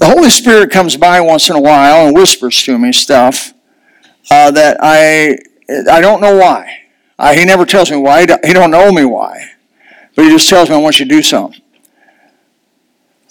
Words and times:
The 0.00 0.06
Holy 0.06 0.30
Spirit 0.30 0.70
comes 0.70 0.96
by 0.96 1.20
once 1.20 1.50
in 1.50 1.56
a 1.56 1.60
while 1.60 2.06
and 2.06 2.16
whispers 2.16 2.62
to 2.62 2.78
me 2.78 2.90
stuff 2.90 3.52
uh, 4.30 4.50
that 4.50 4.78
I 4.80 5.36
I 5.92 6.00
don't 6.00 6.22
know 6.22 6.36
why. 6.36 6.84
Uh, 7.18 7.34
he 7.34 7.44
never 7.44 7.66
tells 7.66 7.90
me 7.90 7.98
why. 7.98 8.20
He 8.20 8.26
don't, 8.26 8.70
know 8.70 8.90
me 8.90 9.04
why, 9.04 9.50
but 10.16 10.24
he 10.24 10.30
just 10.30 10.48
tells 10.48 10.70
me 10.70 10.76
I 10.76 10.78
want 10.78 10.98
you 10.98 11.04
to 11.04 11.08
do 11.10 11.20
something. 11.20 11.60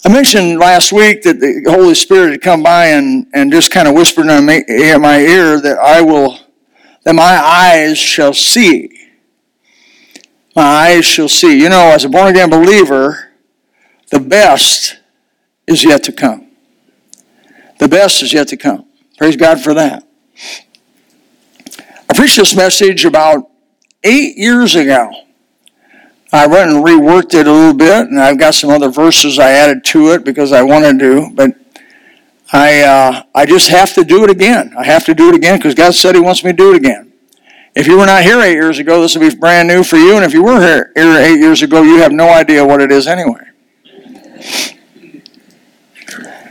I 0.06 0.12
mentioned 0.12 0.60
last 0.60 0.92
week 0.92 1.22
that 1.22 1.40
the 1.40 1.64
Holy 1.68 1.96
Spirit 1.96 2.30
had 2.30 2.40
come 2.40 2.62
by 2.62 2.86
and, 2.86 3.26
and 3.34 3.50
just 3.50 3.72
kind 3.72 3.88
of 3.88 3.94
whispered 3.94 4.28
in 4.28 4.44
my 5.02 5.18
ear 5.18 5.60
that 5.60 5.76
I 5.76 6.02
will, 6.02 6.38
that 7.02 7.16
my 7.16 7.36
eyes 7.36 7.98
shall 7.98 8.32
see. 8.32 9.08
My 10.54 10.62
eyes 10.62 11.04
shall 11.04 11.28
see. 11.28 11.60
You 11.60 11.68
know, 11.68 11.88
as 11.88 12.04
a 12.04 12.08
born 12.08 12.28
again 12.28 12.48
believer, 12.48 13.32
the 14.12 14.20
best 14.20 15.00
is 15.66 15.82
yet 15.82 16.04
to 16.04 16.12
come. 16.12 16.49
The 17.80 17.88
best 17.88 18.22
is 18.22 18.34
yet 18.34 18.48
to 18.48 18.58
come. 18.58 18.84
Praise 19.16 19.36
God 19.36 19.58
for 19.58 19.72
that. 19.72 20.06
I 22.08 22.14
preached 22.14 22.36
this 22.36 22.54
message 22.54 23.06
about 23.06 23.48
eight 24.04 24.36
years 24.36 24.74
ago. 24.74 25.10
I 26.30 26.46
went 26.46 26.70
and 26.70 26.84
reworked 26.84 27.32
it 27.32 27.46
a 27.46 27.52
little 27.52 27.74
bit, 27.74 28.08
and 28.08 28.20
I've 28.20 28.38
got 28.38 28.54
some 28.54 28.68
other 28.68 28.90
verses 28.90 29.38
I 29.38 29.52
added 29.52 29.82
to 29.86 30.12
it 30.12 30.24
because 30.24 30.52
I 30.52 30.62
wanted 30.62 30.98
to, 30.98 31.30
but 31.32 31.52
I, 32.52 32.82
uh, 32.82 33.22
I 33.34 33.46
just 33.46 33.70
have 33.70 33.94
to 33.94 34.04
do 34.04 34.24
it 34.24 34.30
again. 34.30 34.74
I 34.76 34.84
have 34.84 35.06
to 35.06 35.14
do 35.14 35.30
it 35.30 35.34
again 35.34 35.58
because 35.58 35.74
God 35.74 35.94
said 35.94 36.14
He 36.14 36.20
wants 36.20 36.44
me 36.44 36.50
to 36.50 36.56
do 36.56 36.74
it 36.74 36.76
again. 36.76 37.12
If 37.74 37.86
you 37.86 37.96
were 37.96 38.06
not 38.06 38.24
here 38.24 38.40
eight 38.42 38.52
years 38.52 38.78
ago, 38.78 39.00
this 39.00 39.16
would 39.16 39.26
be 39.26 39.34
brand 39.34 39.68
new 39.68 39.82
for 39.82 39.96
you, 39.96 40.16
and 40.16 40.24
if 40.24 40.34
you 40.34 40.44
were 40.44 40.60
here, 40.60 40.92
here 40.94 41.16
eight 41.16 41.38
years 41.38 41.62
ago, 41.62 41.82
you 41.82 41.96
have 42.02 42.12
no 42.12 42.28
idea 42.28 42.62
what 42.64 42.82
it 42.82 42.92
is 42.92 43.06
anyway. 43.06 43.46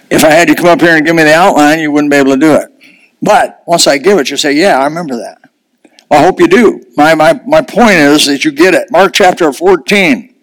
If 0.10 0.24
I 0.24 0.32
had 0.32 0.50
you 0.50 0.56
come 0.56 0.68
up 0.68 0.82
here 0.82 0.96
and 0.96 1.06
give 1.06 1.16
me 1.16 1.24
the 1.24 1.34
outline, 1.34 1.80
you 1.80 1.92
wouldn't 1.92 2.12
be 2.12 2.18
able 2.18 2.32
to 2.32 2.38
do 2.38 2.56
it. 2.56 2.72
But 3.22 3.64
once 3.68 3.86
I 3.86 3.98
give 3.98 4.18
it, 4.18 4.30
you 4.30 4.38
say, 4.38 4.54
Yeah, 4.54 4.80
I 4.80 4.86
remember 4.86 5.18
that. 5.18 5.42
Well, 6.10 6.22
I 6.22 6.26
hope 6.26 6.40
you 6.40 6.48
do. 6.48 6.84
My, 6.98 7.14
my, 7.14 7.40
my 7.46 7.62
point 7.62 7.96
is 7.96 8.26
that 8.26 8.44
you 8.44 8.52
get 8.52 8.74
it. 8.74 8.90
Mark 8.92 9.14
chapter 9.14 9.52
14. 9.54 10.34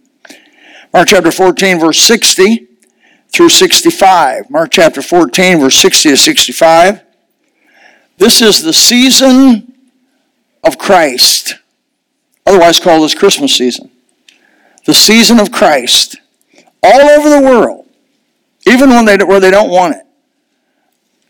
Mark 0.93 1.09
chapter 1.09 1.33
14, 1.33 1.81
verse 1.81 1.99
60 1.99 2.69
through 3.29 3.49
65. 3.49 4.49
Mark 4.49 4.71
chapter 4.71 5.03
14, 5.03 5.59
verse 5.59 5.75
60 5.77 6.11
to 6.11 6.17
65. 6.17 7.03
This 8.19 8.41
is 8.41 8.63
the 8.63 8.73
season 8.73 9.75
of 10.65 10.79
Christ, 10.79 11.57
otherwise 12.47 12.81
called 12.81 13.05
as 13.05 13.15
Christmas 13.15 13.55
season. 13.55 13.91
The 14.87 14.95
season 14.95 15.39
of 15.39 15.53
Christ. 15.53 16.17
All 16.83 17.01
over 17.01 17.29
the 17.29 17.43
world, 17.43 17.86
even 18.67 18.91
when 18.91 19.05
they, 19.05 19.17
where 19.19 19.41
they 19.41 19.51
don't 19.51 19.71
want 19.71 19.95
it, 19.97 20.03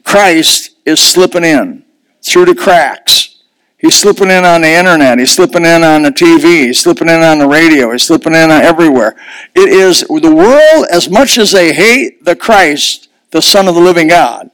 Christ 0.05 0.77
is 0.85 1.01
slipping 1.01 1.45
in 1.45 1.85
through 2.23 2.47
the 2.47 2.55
cracks 2.55 3.37
He's 3.79 3.95
slipping 3.95 4.31
in 4.31 4.45
on 4.45 4.63
the 4.63 4.69
internet. 4.69 5.19
He's 5.19 5.33
slipping 5.33 5.65
in 5.65 5.85
on 5.85 6.03
the 6.03 6.11
TV. 6.11 6.67
He's 6.67 6.81
slipping 6.81 7.09
in 7.09 7.23
on 7.23 7.39
the 7.39 7.47
radio. 7.47 7.93
He's 7.93 8.05
slipping 8.05 8.35
in 8.35 8.51
everywhere. 8.51 9.15
It 9.55 9.69
is 9.69 10.01
the 10.01 10.35
world, 10.35 10.87
as 10.91 11.11
much 11.11 11.37
as 11.37 11.53
they 11.53 11.75
hate 11.75 12.25
the 12.25 12.35
Christ, 12.35 13.09
the 13.33 13.43
Son 13.43 13.69
of 13.69 13.75
the 13.75 13.81
living 13.81 14.09
God, 14.09 14.51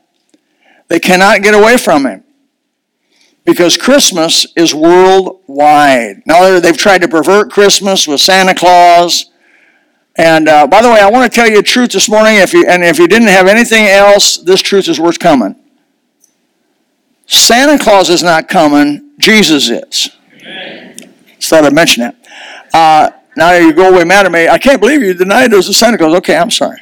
they 0.89 0.99
cannot 0.99 1.43
get 1.43 1.55
away 1.55 1.77
from 1.77 2.05
him 2.05 2.25
because 3.45 3.77
Christmas 3.77 4.47
is 4.57 4.75
worldwide. 4.75 6.23
Now, 6.27 6.59
they've 6.59 6.77
tried 6.77 7.03
to 7.03 7.09
pervert 7.09 7.51
Christmas 7.51 8.09
with 8.09 8.21
Santa 8.21 8.55
Claus. 8.55 9.31
And 10.17 10.49
uh, 10.49 10.67
by 10.67 10.83
the 10.83 10.89
way, 10.89 11.01
I 11.01 11.11
want 11.11 11.31
to 11.31 11.35
tell 11.35 11.49
you 11.49 11.59
a 11.59 11.63
truth 11.63 11.93
this 11.93 12.09
morning. 12.09 12.37
If 12.37 12.53
you, 12.53 12.67
and 12.67 12.85
if 12.85 12.99
you 12.99 13.09
didn't 13.09 13.29
have 13.29 13.47
anything 13.47 13.87
else, 13.87 14.37
this 14.37 14.61
truth 14.61 14.89
is 14.89 15.01
worth 15.01 15.19
coming. 15.19 15.57
Santa 17.27 17.83
Claus 17.83 18.11
is 18.11 18.23
not 18.23 18.49
coming, 18.49 19.13
Jesus 19.19 19.71
is. 19.71 20.11
Amen. 20.43 20.97
Just 21.37 21.49
thought 21.49 21.65
I'd 21.65 21.73
mention 21.73 22.03
that. 22.03 22.17
Uh, 22.75 23.11
now 23.37 23.55
you 23.55 23.73
go 23.73 23.89
away 23.89 24.05
mad 24.05 24.27
at 24.27 24.33
me. 24.33 24.49
I 24.49 24.59
can't 24.59 24.81
believe 24.81 25.03
you 25.03 25.15
denied 25.15 25.51
there's 25.51 25.69
a 25.69 25.75
Santa 25.75 25.97
Claus. 25.97 26.15
Okay, 26.17 26.37
I'm 26.37 26.51
sorry. 26.51 26.79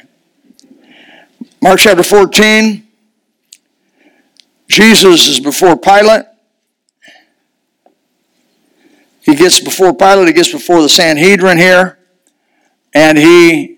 Mark 1.61 1.79
chapter 1.79 2.03
14. 2.03 2.85
Jesus 4.67 5.27
is 5.27 5.39
before 5.39 5.77
Pilate. 5.77 6.25
He 9.21 9.35
gets 9.35 9.59
before 9.59 9.93
Pilate, 9.93 10.27
he 10.27 10.33
gets 10.33 10.51
before 10.51 10.81
the 10.81 10.89
Sanhedrin 10.89 11.57
here, 11.57 11.99
and 12.93 13.17
he 13.17 13.77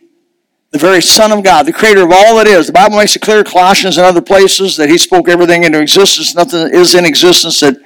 the 0.74 0.80
very 0.80 1.04
Son 1.04 1.32
of 1.32 1.44
God, 1.44 1.68
the 1.68 1.72
creator 1.72 2.02
of 2.02 2.12
all 2.12 2.38
that 2.38 2.48
is. 2.48 2.66
The 2.66 2.74
Bible 2.74 2.98
makes 2.98 3.16
it 3.16 3.22
clear, 3.22 3.44
Colossians 3.44 3.98
and 3.98 4.08
other 4.08 4.24
places, 4.24 4.76
that 4.78 4.90
he 4.90 4.98
spoke 4.98 5.30
everything 5.30 5.64
into 5.64 5.80
existence. 5.80 6.34
Nothing 6.34 6.74
is 6.74 6.96
in 6.96 7.06
existence 7.06 7.60
that, 7.60 7.78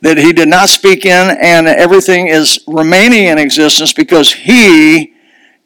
that 0.00 0.18
he 0.18 0.32
did 0.32 0.48
not 0.48 0.68
speak 0.68 1.06
in, 1.06 1.36
and 1.40 1.68
everything 1.68 2.26
is 2.26 2.58
remaining 2.66 3.26
in 3.26 3.38
existence 3.38 3.92
because 3.92 4.32
he 4.32 5.14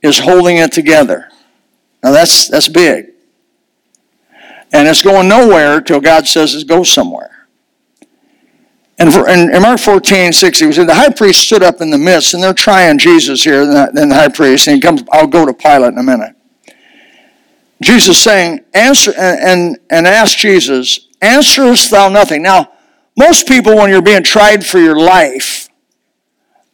is 0.03 0.19
holding 0.19 0.59
it 0.59 0.71
together. 0.71 1.31
Now 2.05 2.12
that's, 2.12 2.49
that's 2.49 2.69
big. 2.69 3.06
And 4.75 4.87
it's 4.87 5.03
going 5.03 5.28
nowhere 5.28 5.81
till 5.81 6.00
God 6.00 6.26
says 6.26 6.55
it 6.55 6.69
goes 6.69 6.91
somewhere. 6.91 7.36
And 8.99 9.15
in, 9.15 9.55
in 9.55 9.62
Mark 9.62 9.79
14, 9.79 10.33
60, 10.33 10.73
said, 10.73 10.89
the 10.89 10.95
high 10.95 11.11
priest 11.11 11.43
stood 11.43 11.62
up 11.62 11.81
in 11.81 11.91
the 11.91 11.99
midst, 11.99 12.33
and 12.33 12.43
they're 12.43 12.55
trying 12.55 12.99
Jesus 12.99 13.45
here, 13.45 13.67
then 13.67 14.09
the 14.09 14.15
high 14.15 14.29
priest, 14.29 14.69
and 14.69 14.77
he 14.77 14.81
comes, 14.81 15.03
I'll 15.12 15.27
go 15.27 15.45
to 15.45 15.53
Pilate 15.53 15.93
in 15.93 15.99
a 15.99 16.03
minute. 16.03 16.34
Jesus 17.83 18.19
saying, 18.23 18.65
answer 18.73 19.12
and, 19.19 19.79
and 19.91 20.06
ask 20.06 20.39
Jesus, 20.39 21.09
answerest 21.21 21.91
thou 21.91 22.09
nothing? 22.09 22.43
Now, 22.43 22.73
most 23.19 23.47
people, 23.47 23.77
when 23.77 23.91
you're 23.91 24.01
being 24.01 24.23
tried 24.23 24.65
for 24.65 24.79
your 24.79 24.99
life, 24.99 25.69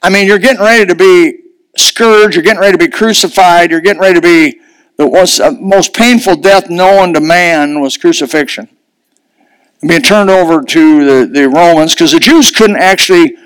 I 0.00 0.10
mean, 0.10 0.26
you're 0.26 0.38
getting 0.38 0.62
ready 0.62 0.86
to 0.86 0.94
be 0.94 1.40
scourged, 1.76 2.36
you're 2.36 2.44
getting 2.44 2.60
ready 2.60 2.72
to 2.72 2.84
be 2.84 2.90
crucified, 2.90 3.70
you're 3.70 3.80
getting 3.80 4.02
ready 4.02 4.14
to 4.14 4.20
be 4.20 4.60
the 4.96 5.06
uh, 5.42 5.50
most 5.60 5.94
painful 5.94 6.36
death 6.36 6.68
known 6.68 7.14
to 7.14 7.20
man 7.20 7.80
was 7.80 7.96
crucifixion. 7.96 8.68
Being 9.86 10.02
turned 10.02 10.30
over 10.30 10.62
to 10.62 11.04
the, 11.04 11.26
the 11.26 11.48
Romans, 11.48 11.94
because 11.94 12.12
the 12.12 12.20
Jews 12.20 12.50
couldn't 12.50 12.76
actually 12.76 13.36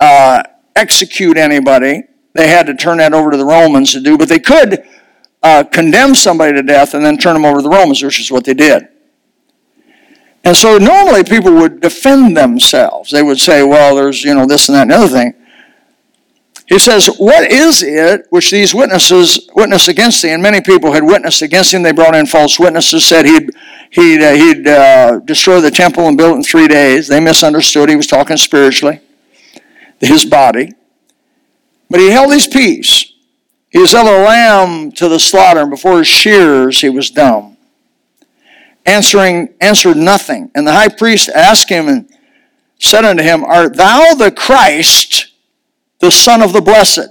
uh, 0.00 0.42
execute 0.74 1.36
anybody. 1.36 2.02
They 2.34 2.48
had 2.48 2.66
to 2.66 2.74
turn 2.74 2.98
that 2.98 3.14
over 3.14 3.30
to 3.30 3.36
the 3.36 3.44
Romans 3.44 3.92
to 3.92 4.00
do, 4.00 4.18
but 4.18 4.28
they 4.28 4.40
could 4.40 4.84
uh, 5.42 5.64
condemn 5.64 6.14
somebody 6.14 6.52
to 6.54 6.62
death 6.62 6.94
and 6.94 7.04
then 7.04 7.16
turn 7.16 7.34
them 7.34 7.44
over 7.44 7.58
to 7.58 7.62
the 7.62 7.70
Romans, 7.70 8.02
which 8.02 8.18
is 8.18 8.30
what 8.30 8.44
they 8.44 8.54
did. 8.54 8.88
And 10.44 10.56
so 10.56 10.78
normally 10.78 11.24
people 11.24 11.54
would 11.54 11.80
defend 11.80 12.36
themselves. 12.36 13.10
They 13.10 13.22
would 13.22 13.38
say, 13.38 13.62
well, 13.62 13.96
there's, 13.96 14.22
you 14.22 14.34
know, 14.34 14.46
this 14.46 14.68
and 14.68 14.76
that 14.76 14.82
and 14.82 14.90
the 14.90 14.96
other 14.96 15.08
thing. 15.08 15.34
He 16.66 16.78
says, 16.78 17.06
What 17.18 17.50
is 17.50 17.82
it 17.82 18.26
which 18.30 18.50
these 18.50 18.74
witnesses 18.74 19.48
witness 19.54 19.88
against 19.88 20.22
thee? 20.22 20.30
And 20.30 20.42
many 20.42 20.60
people 20.60 20.92
had 20.92 21.04
witnessed 21.04 21.42
against 21.42 21.72
him. 21.72 21.82
They 21.82 21.92
brought 21.92 22.16
in 22.16 22.26
false 22.26 22.58
witnesses, 22.58 23.04
said 23.04 23.24
he'd, 23.24 23.50
he'd, 23.90 24.22
uh, 24.22 24.32
he'd 24.32 24.66
uh, 24.66 25.18
destroy 25.20 25.60
the 25.60 25.70
temple 25.70 26.08
and 26.08 26.18
build 26.18 26.32
it 26.32 26.36
in 26.36 26.42
three 26.42 26.66
days. 26.66 27.06
They 27.06 27.20
misunderstood. 27.20 27.88
He 27.88 27.96
was 27.96 28.08
talking 28.08 28.36
spiritually, 28.36 29.00
his 30.00 30.24
body. 30.24 30.72
But 31.88 32.00
he 32.00 32.10
held 32.10 32.32
his 32.32 32.48
peace. 32.48 33.12
He 33.70 33.78
was 33.78 33.92
held 33.92 34.08
a 34.08 34.24
lamb 34.24 34.90
to 34.92 35.08
the 35.08 35.20
slaughter, 35.20 35.60
and 35.60 35.70
before 35.70 35.98
his 35.98 36.08
shears 36.08 36.80
he 36.80 36.88
was 36.88 37.10
dumb. 37.10 37.56
Answering, 38.84 39.54
answered 39.60 39.96
nothing. 39.96 40.50
And 40.54 40.66
the 40.66 40.72
high 40.72 40.88
priest 40.88 41.28
asked 41.28 41.68
him 41.68 41.88
and 41.88 42.08
said 42.78 43.04
unto 43.04 43.22
him, 43.22 43.44
Art 43.44 43.76
thou 43.76 44.14
the 44.14 44.30
Christ, 44.30 45.32
the 46.00 46.10
Son 46.10 46.42
of 46.42 46.52
the 46.52 46.60
Blessed? 46.60 47.08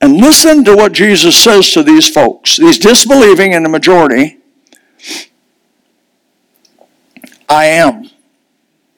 And 0.00 0.18
listen 0.18 0.64
to 0.64 0.76
what 0.76 0.92
Jesus 0.92 1.36
says 1.36 1.70
to 1.72 1.82
these 1.82 2.08
folks, 2.08 2.56
these 2.56 2.78
disbelieving 2.78 3.52
in 3.52 3.62
the 3.62 3.68
majority. 3.68 4.38
I 7.48 7.66
am. 7.66 8.10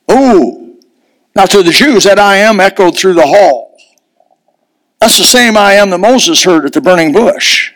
Oh, 0.08 0.76
now 1.34 1.44
to 1.46 1.62
the 1.62 1.70
Jews, 1.70 2.04
that 2.04 2.18
I 2.18 2.36
am 2.36 2.60
echoed 2.60 2.96
through 2.96 3.14
the 3.14 3.26
hall. 3.26 3.76
That's 5.00 5.18
the 5.18 5.24
same 5.24 5.56
I 5.56 5.74
am 5.74 5.90
that 5.90 5.98
Moses 5.98 6.42
heard 6.42 6.64
at 6.64 6.72
the 6.72 6.80
burning 6.80 7.12
bush. 7.12 7.72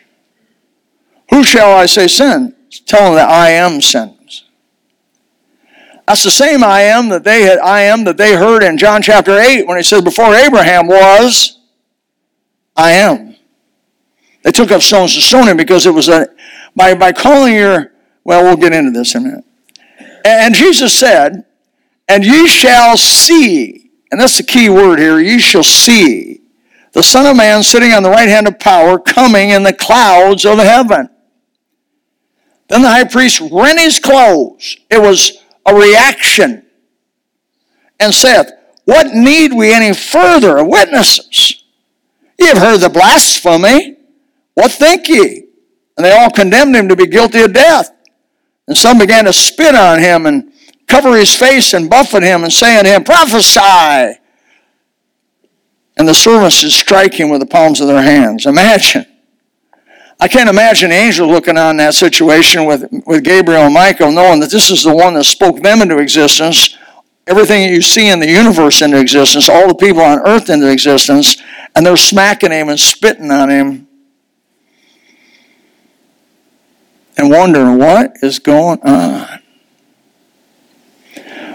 Who 1.29 1.43
shall 1.43 1.71
I 1.73 1.85
say 1.85 2.07
sin? 2.07 2.55
Tell 2.85 3.05
them 3.05 3.15
that 3.15 3.29
I 3.29 3.51
am 3.51 3.81
sins. 3.81 4.20
That's 6.11 6.23
the 6.23 6.31
same 6.31 6.61
I 6.61 6.81
am 6.81 7.07
that 7.07 7.23
they 7.23 7.43
had 7.43 7.59
I 7.59 7.83
am 7.83 8.03
that 8.03 8.17
they 8.17 8.35
heard 8.35 8.63
in 8.63 8.77
John 8.77 9.01
chapter 9.01 9.39
8 9.39 9.65
when 9.65 9.77
he 9.77 9.83
said, 9.83 10.03
Before 10.03 10.35
Abraham 10.35 10.87
was, 10.87 11.57
I 12.75 12.91
am. 12.91 13.37
They 14.43 14.51
took 14.51 14.71
up 14.71 14.81
stones 14.81 15.15
to 15.15 15.21
stone 15.21 15.47
him 15.47 15.55
because 15.55 15.85
it 15.85 15.91
was 15.91 16.09
a 16.09 16.27
by, 16.75 16.95
by 16.95 17.13
calling 17.13 17.55
your 17.55 17.93
well, 18.25 18.43
we'll 18.43 18.57
get 18.57 18.73
into 18.73 18.91
this 18.91 19.15
in 19.15 19.21
a 19.21 19.25
minute. 19.25 19.45
And 20.25 20.53
Jesus 20.53 20.93
said, 20.93 21.45
And 22.09 22.25
ye 22.25 22.45
shall 22.45 22.97
see, 22.97 23.89
and 24.11 24.19
that's 24.19 24.35
the 24.35 24.43
key 24.43 24.69
word 24.69 24.99
here, 24.99 25.17
ye 25.17 25.39
shall 25.39 25.63
see 25.63 26.41
the 26.91 27.03
Son 27.03 27.25
of 27.25 27.37
Man 27.37 27.63
sitting 27.63 27.93
on 27.93 28.03
the 28.03 28.09
right 28.09 28.27
hand 28.27 28.49
of 28.49 28.59
power, 28.59 28.99
coming 28.99 29.51
in 29.51 29.63
the 29.63 29.71
clouds 29.71 30.43
of 30.43 30.57
heaven. 30.57 31.07
Then 32.67 32.81
the 32.81 32.89
high 32.89 33.05
priest 33.05 33.39
rent 33.49 33.79
his 33.79 33.97
clothes. 33.97 34.75
It 34.89 35.01
was 35.01 35.40
a 35.65 35.75
reaction. 35.75 36.65
And 37.99 38.13
saith, 38.13 38.51
What 38.85 39.13
need 39.13 39.53
we 39.53 39.73
any 39.73 39.93
further 39.93 40.63
witnesses? 40.63 41.63
Ye 42.39 42.47
have 42.47 42.57
heard 42.57 42.79
the 42.79 42.89
blasphemy. 42.89 43.97
What 44.55 44.71
think 44.71 45.07
ye? 45.07 45.45
And 45.97 46.05
they 46.05 46.17
all 46.17 46.31
condemned 46.31 46.75
him 46.75 46.87
to 46.89 46.95
be 46.95 47.05
guilty 47.05 47.41
of 47.41 47.53
death. 47.53 47.91
And 48.67 48.77
some 48.77 48.97
began 48.97 49.25
to 49.25 49.33
spit 49.33 49.75
on 49.75 49.99
him 49.99 50.25
and 50.25 50.51
cover 50.87 51.15
his 51.15 51.35
face 51.35 51.73
and 51.73 51.89
buffet 51.89 52.23
him 52.23 52.43
and 52.43 52.51
say 52.51 52.77
unto 52.77 52.89
him, 52.89 53.03
Prophesy! 53.03 54.19
And 55.97 56.07
the 56.07 56.13
servants 56.13 56.61
did 56.61 56.71
strike 56.71 57.13
him 57.13 57.29
with 57.29 57.41
the 57.41 57.45
palms 57.45 57.81
of 57.81 57.87
their 57.87 58.01
hands. 58.01 58.45
Imagine. 58.45 59.05
I 60.23 60.27
can't 60.27 60.49
imagine 60.49 60.91
angel 60.91 61.27
looking 61.27 61.57
on 61.57 61.77
that 61.77 61.95
situation 61.95 62.65
with, 62.65 62.85
with 63.07 63.23
Gabriel 63.23 63.63
and 63.63 63.73
Michael, 63.73 64.11
knowing 64.11 64.39
that 64.41 64.51
this 64.51 64.69
is 64.69 64.83
the 64.83 64.93
one 64.93 65.15
that 65.15 65.23
spoke 65.23 65.63
them 65.63 65.81
into 65.81 65.97
existence, 65.97 66.77
everything 67.25 67.67
that 67.67 67.73
you 67.73 67.81
see 67.81 68.07
in 68.07 68.19
the 68.19 68.29
universe 68.29 68.83
into 68.83 68.99
existence, 68.99 69.49
all 69.49 69.67
the 69.67 69.73
people 69.73 70.03
on 70.03 70.19
earth 70.19 70.51
into 70.51 70.71
existence, 70.71 71.41
and 71.75 71.83
they're 71.83 71.97
smacking 71.97 72.51
him 72.51 72.69
and 72.69 72.79
spitting 72.79 73.31
on 73.31 73.49
him 73.49 73.87
and 77.17 77.31
wondering 77.31 77.79
what 77.79 78.13
is 78.21 78.37
going 78.37 78.79
on. 78.83 79.39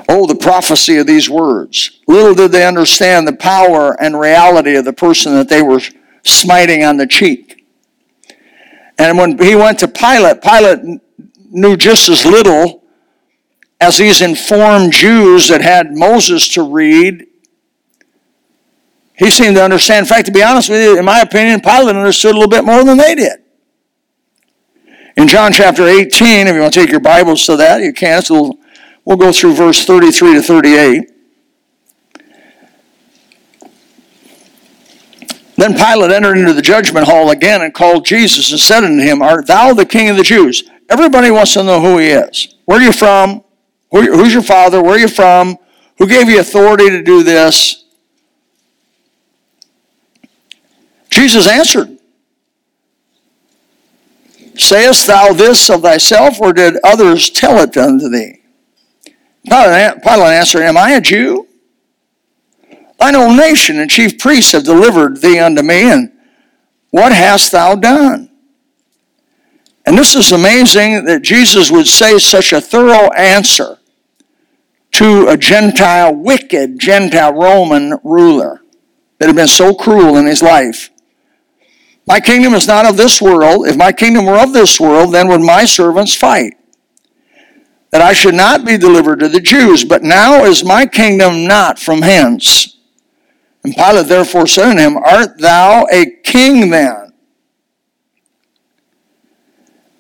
Oh, 0.09 0.27
the 0.27 0.35
prophecy 0.35 0.97
of 0.97 1.07
these 1.07 1.31
words. 1.31 2.01
Little 2.09 2.35
did 2.35 2.51
they 2.51 2.67
understand 2.67 3.29
the 3.29 3.37
power 3.37 3.97
and 4.03 4.19
reality 4.19 4.75
of 4.75 4.85
the 4.85 4.93
person 4.93 5.35
that 5.35 5.49
they 5.49 5.63
were 5.63 5.81
smiting 6.25 6.83
on 6.83 6.97
the 6.97 7.07
cheek. 7.07 7.56
And 8.99 9.19
when 9.19 9.39
he 9.39 9.55
went 9.55 9.79
to 9.81 9.89
Pilate, 9.89 10.43
Pilate 10.43 11.01
knew 11.51 11.77
just 11.77 12.09
as 12.09 12.25
little 12.25 12.83
as 13.81 13.99
these 13.99 14.23
informed 14.23 14.93
Jews 14.93 15.49
that 15.49 15.61
had 15.61 15.93
Moses 15.93 16.49
to 16.55 16.63
read. 16.63 17.27
He 19.19 19.31
seemed 19.31 19.57
to 19.57 19.63
understand. 19.63 20.05
In 20.05 20.09
fact, 20.09 20.27
to 20.27 20.33
be 20.33 20.43
honest 20.43 20.71
with 20.71 20.83
you, 20.83 20.99
in 20.99 21.05
my 21.05 21.21
opinion, 21.21 21.61
Pilate 21.61 21.97
understood 21.97 22.35
a 22.35 22.39
little 22.39 22.51
bit 22.51 22.65
more 22.65 22.85
than 22.85 22.97
they 22.97 23.15
did. 23.15 23.39
In 25.17 25.29
John 25.29 25.53
chapter 25.53 25.87
18, 25.87 26.47
if 26.47 26.55
you 26.55 26.61
want 26.61 26.75
to 26.75 26.81
take 26.81 26.91
your 26.91 27.01
Bibles 27.01 27.47
to 27.47 27.57
that, 27.57 27.81
you 27.81 27.93
can. 27.93 28.21
So 28.23 28.59
we'll 29.05 29.17
go 29.17 29.33
through 29.33 29.55
verse 29.55 29.85
33 29.85 30.35
to 30.35 30.43
38. 30.43 31.11
Then 35.57 35.75
Pilate 35.75 36.11
entered 36.11 36.37
into 36.37 36.53
the 36.53 36.63
judgment 36.63 37.07
hall 37.07 37.31
again 37.31 37.63
and 37.63 37.73
called 37.73 38.05
Jesus 38.05 38.51
and 38.51 38.61
said 38.61 38.85
unto 38.85 39.03
him, 39.03 39.23
Art 39.23 39.47
thou 39.47 39.73
the 39.73 39.87
king 39.87 40.11
of 40.11 40.17
the 40.17 40.23
Jews? 40.23 40.69
Everybody 40.89 41.31
wants 41.31 41.55
to 41.55 41.63
know 41.63 41.81
who 41.81 41.99
he 41.99 42.09
is. 42.09 42.55
Where 42.67 42.79
are 42.79 42.83
you 42.83 42.93
from? 42.93 43.43
Who's 43.91 44.35
your 44.35 44.43
father? 44.43 44.83
Where 44.83 44.97
are 44.97 44.99
you 44.99 45.09
from? 45.09 45.57
Who 45.99 46.07
gave 46.07 46.29
you 46.29 46.41
authority 46.41 46.91
to 46.91 47.03
do 47.03 47.23
this? 47.23 47.85
Jesus 51.09 51.49
answered, 51.49 51.97
Sayest 54.57 55.07
thou 55.07 55.33
this 55.33 55.71
of 55.71 55.83
thyself, 55.83 56.41
or 56.41 56.53
did 56.53 56.79
others 56.85 57.31
tell 57.31 57.59
it 57.61 57.77
unto 57.77 58.09
thee? 58.09 58.41
Pilate 59.45 60.03
answered, 60.05 60.63
Am 60.63 60.77
I 60.77 60.93
a 60.93 61.01
Jew? 61.01 61.47
Thine 62.99 63.17
own 63.17 63.37
nation 63.37 63.79
and 63.79 63.91
chief 63.91 64.19
priests 64.19 64.53
have 64.53 64.65
delivered 64.65 65.21
thee 65.21 65.39
unto 65.39 65.63
me, 65.63 65.91
and 65.91 66.13
what 66.91 67.13
hast 67.13 67.53
thou 67.53 67.75
done? 67.75 68.31
And 69.85 69.97
this 69.97 70.15
is 70.15 70.33
amazing 70.33 71.05
that 71.05 71.23
Jesus 71.23 71.71
would 71.71 71.87
say 71.87 72.19
such 72.19 72.53
a 72.53 72.61
thorough 72.61 73.13
answer 73.13 73.79
to 74.93 75.29
a 75.29 75.37
Gentile, 75.37 76.15
wicked 76.15 76.79
Gentile 76.79 77.35
Roman 77.35 77.99
ruler 78.03 78.63
that 79.19 79.27
had 79.27 79.37
been 79.37 79.47
so 79.47 79.75
cruel 79.75 80.17
in 80.17 80.27
his 80.27 80.43
life. 80.43 80.91
My 82.07 82.21
kingdom 82.21 82.55
is 82.55 82.67
not 82.67 82.87
of 82.87 82.97
this 82.97 83.21
world. 83.21 83.67
If 83.67 83.77
my 83.77 83.93
kingdom 83.93 84.27
were 84.27 84.39
of 84.39 84.53
this 84.53 84.81
world, 84.81 85.13
then 85.13 85.29
would 85.29 85.41
my 85.41 85.65
servants 85.65 86.15
fight, 86.15 86.55
that 87.91 88.01
I 88.01 88.13
should 88.13 88.35
not 88.35 88.65
be 88.65 88.79
delivered 88.79 89.21
to 89.21 89.29
the 89.29 89.41
Jews. 89.41 89.85
But 89.85 90.03
now 90.03 90.45
is 90.45 90.65
my 90.65 90.87
kingdom 90.87 91.47
not 91.47 91.79
from 91.79 92.03
hence. 92.03 92.76
And 93.67 93.75
Pilate 93.75 94.07
therefore 94.07 94.47
said 94.47 94.71
unto 94.71 94.81
him, 94.81 94.97
Art 94.97 95.41
thou 95.41 95.89
a 95.91 96.07
king 96.23 96.71
then? 96.71 97.13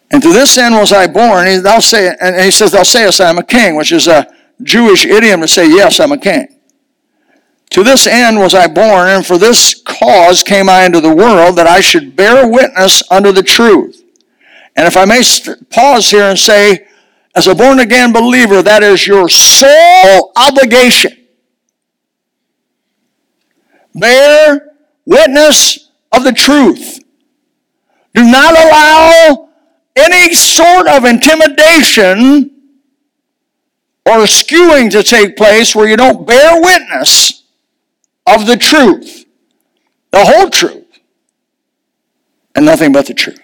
And 0.08 0.22
to 0.22 0.32
this 0.32 0.56
end 0.56 0.76
was 0.76 0.92
I 0.92 1.08
born. 1.08 1.48
And, 1.48 1.66
thou 1.66 1.80
say, 1.80 2.14
and 2.20 2.40
he 2.40 2.52
says, 2.52 2.70
Thou 2.70 2.84
sayest 2.84 3.20
I 3.20 3.28
am 3.28 3.38
a 3.38 3.42
king, 3.42 3.74
which 3.74 3.90
is 3.90 4.06
a 4.06 4.32
Jewish 4.62 5.04
idiom 5.04 5.40
to 5.40 5.48
say, 5.48 5.68
Yes, 5.68 5.98
I'm 5.98 6.12
a 6.12 6.16
king. 6.16 6.46
To 7.70 7.82
this 7.82 8.06
end 8.06 8.38
was 8.38 8.54
I 8.54 8.68
born, 8.68 9.08
and 9.08 9.26
for 9.26 9.36
this 9.36 9.82
cause 9.82 10.44
came 10.44 10.68
I 10.68 10.84
into 10.84 11.00
the 11.00 11.12
world, 11.12 11.56
that 11.56 11.66
I 11.66 11.80
should 11.80 12.14
bear 12.14 12.48
witness 12.48 13.02
unto 13.10 13.32
the 13.32 13.42
truth. 13.42 14.00
And 14.76 14.86
if 14.86 14.96
I 14.96 15.06
may 15.06 15.22
pause 15.70 16.08
here 16.08 16.30
and 16.30 16.38
say, 16.38 16.86
as 17.34 17.48
a 17.48 17.54
born 17.56 17.80
again 17.80 18.12
believer, 18.12 18.62
that 18.62 18.84
is 18.84 19.08
your 19.08 19.28
sole 19.28 20.30
obligation. 20.36 21.25
Bear 23.96 24.72
witness 25.04 25.90
of 26.12 26.24
the 26.24 26.32
truth. 26.32 27.00
Do 28.14 28.24
not 28.24 28.52
allow 28.52 29.48
any 29.96 30.34
sort 30.34 30.88
of 30.88 31.04
intimidation 31.04 32.50
or 34.04 34.18
skewing 34.24 34.90
to 34.90 35.02
take 35.02 35.36
place 35.36 35.74
where 35.74 35.88
you 35.88 35.96
don't 35.96 36.26
bear 36.26 36.60
witness 36.60 37.42
of 38.26 38.46
the 38.46 38.56
truth, 38.56 39.24
the 40.10 40.24
whole 40.24 40.50
truth, 40.50 40.84
and 42.54 42.64
nothing 42.66 42.92
but 42.92 43.06
the 43.06 43.14
truth. 43.14 43.40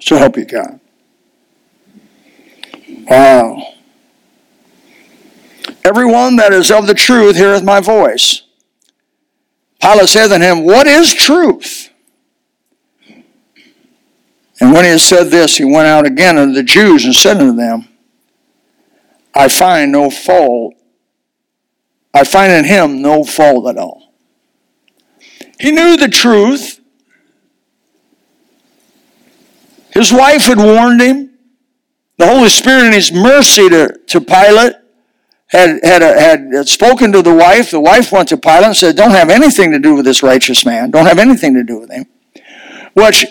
So 0.00 0.16
help 0.16 0.36
you 0.36 0.44
God. 0.44 0.80
Wow. 3.08 3.74
Everyone 5.84 6.36
that 6.36 6.52
is 6.52 6.70
of 6.70 6.86
the 6.86 6.94
truth 6.94 7.36
heareth 7.36 7.62
my 7.62 7.80
voice. 7.80 8.42
Pilate 9.80 10.08
said 10.08 10.32
unto 10.32 10.44
him, 10.44 10.64
What 10.64 10.86
is 10.86 11.14
truth? 11.14 11.90
And 14.60 14.74
when 14.74 14.84
he 14.84 14.90
had 14.90 15.00
said 15.00 15.28
this, 15.28 15.56
he 15.56 15.64
went 15.64 15.86
out 15.86 16.06
again 16.06 16.36
unto 16.36 16.52
the 16.52 16.62
Jews 16.62 17.04
and 17.04 17.14
said 17.14 17.38
unto 17.38 17.56
them, 17.56 17.88
I 19.34 19.48
find 19.48 19.90
no 19.90 20.10
fault. 20.10 20.74
I 22.12 22.24
find 22.24 22.52
in 22.52 22.64
him 22.64 23.00
no 23.00 23.24
fault 23.24 23.68
at 23.68 23.78
all. 23.78 24.12
He 25.58 25.70
knew 25.70 25.96
the 25.96 26.08
truth. 26.08 26.80
His 29.92 30.12
wife 30.12 30.44
had 30.44 30.58
warned 30.58 31.00
him. 31.00 31.30
The 32.18 32.26
Holy 32.26 32.50
Spirit, 32.50 32.84
in 32.84 32.92
His 32.92 33.12
mercy 33.12 33.70
to, 33.70 33.98
to 34.08 34.20
Pilate, 34.20 34.74
had, 35.50 35.80
had, 35.82 36.02
uh, 36.02 36.56
had 36.58 36.68
spoken 36.68 37.10
to 37.12 37.22
the 37.22 37.34
wife. 37.34 37.72
The 37.72 37.80
wife 37.80 38.12
went 38.12 38.28
to 38.28 38.36
Pilate 38.36 38.64
and 38.66 38.76
said, 38.76 38.96
Don't 38.96 39.10
have 39.10 39.30
anything 39.30 39.72
to 39.72 39.80
do 39.80 39.94
with 39.96 40.04
this 40.04 40.22
righteous 40.22 40.64
man. 40.64 40.92
Don't 40.92 41.06
have 41.06 41.18
anything 41.18 41.54
to 41.54 41.64
do 41.64 41.80
with 41.80 41.90
him. 41.90 42.06
Which, 42.94 43.26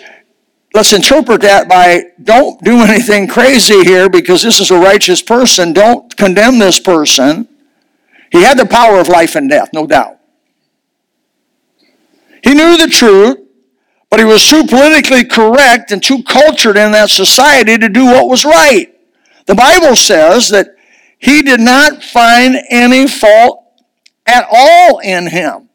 let's 0.74 0.92
interpret 0.92 1.40
that 1.40 1.66
by 1.66 2.04
don't 2.22 2.62
do 2.62 2.80
anything 2.82 3.26
crazy 3.26 3.82
here 3.84 4.10
because 4.10 4.42
this 4.42 4.60
is 4.60 4.70
a 4.70 4.78
righteous 4.78 5.22
person. 5.22 5.72
Don't 5.72 6.14
condemn 6.14 6.58
this 6.58 6.78
person. 6.78 7.48
He 8.30 8.42
had 8.42 8.58
the 8.58 8.66
power 8.66 9.00
of 9.00 9.08
life 9.08 9.34
and 9.34 9.48
death, 9.48 9.70
no 9.72 9.86
doubt. 9.86 10.18
He 12.44 12.54
knew 12.54 12.76
the 12.76 12.88
truth, 12.88 13.38
but 14.10 14.20
he 14.20 14.26
was 14.26 14.46
too 14.46 14.64
politically 14.64 15.24
correct 15.24 15.90
and 15.90 16.02
too 16.02 16.22
cultured 16.22 16.76
in 16.76 16.92
that 16.92 17.08
society 17.08 17.78
to 17.78 17.88
do 17.88 18.04
what 18.04 18.28
was 18.28 18.44
right. 18.44 18.94
The 19.46 19.54
Bible 19.54 19.96
says 19.96 20.50
that 20.50 20.76
he 21.20 21.42
did 21.42 21.60
not 21.60 22.02
find 22.02 22.56
any 22.70 23.06
fault 23.06 23.64
at 24.26 24.46
all 24.50 24.98
in 25.00 25.26
him. 25.26 25.68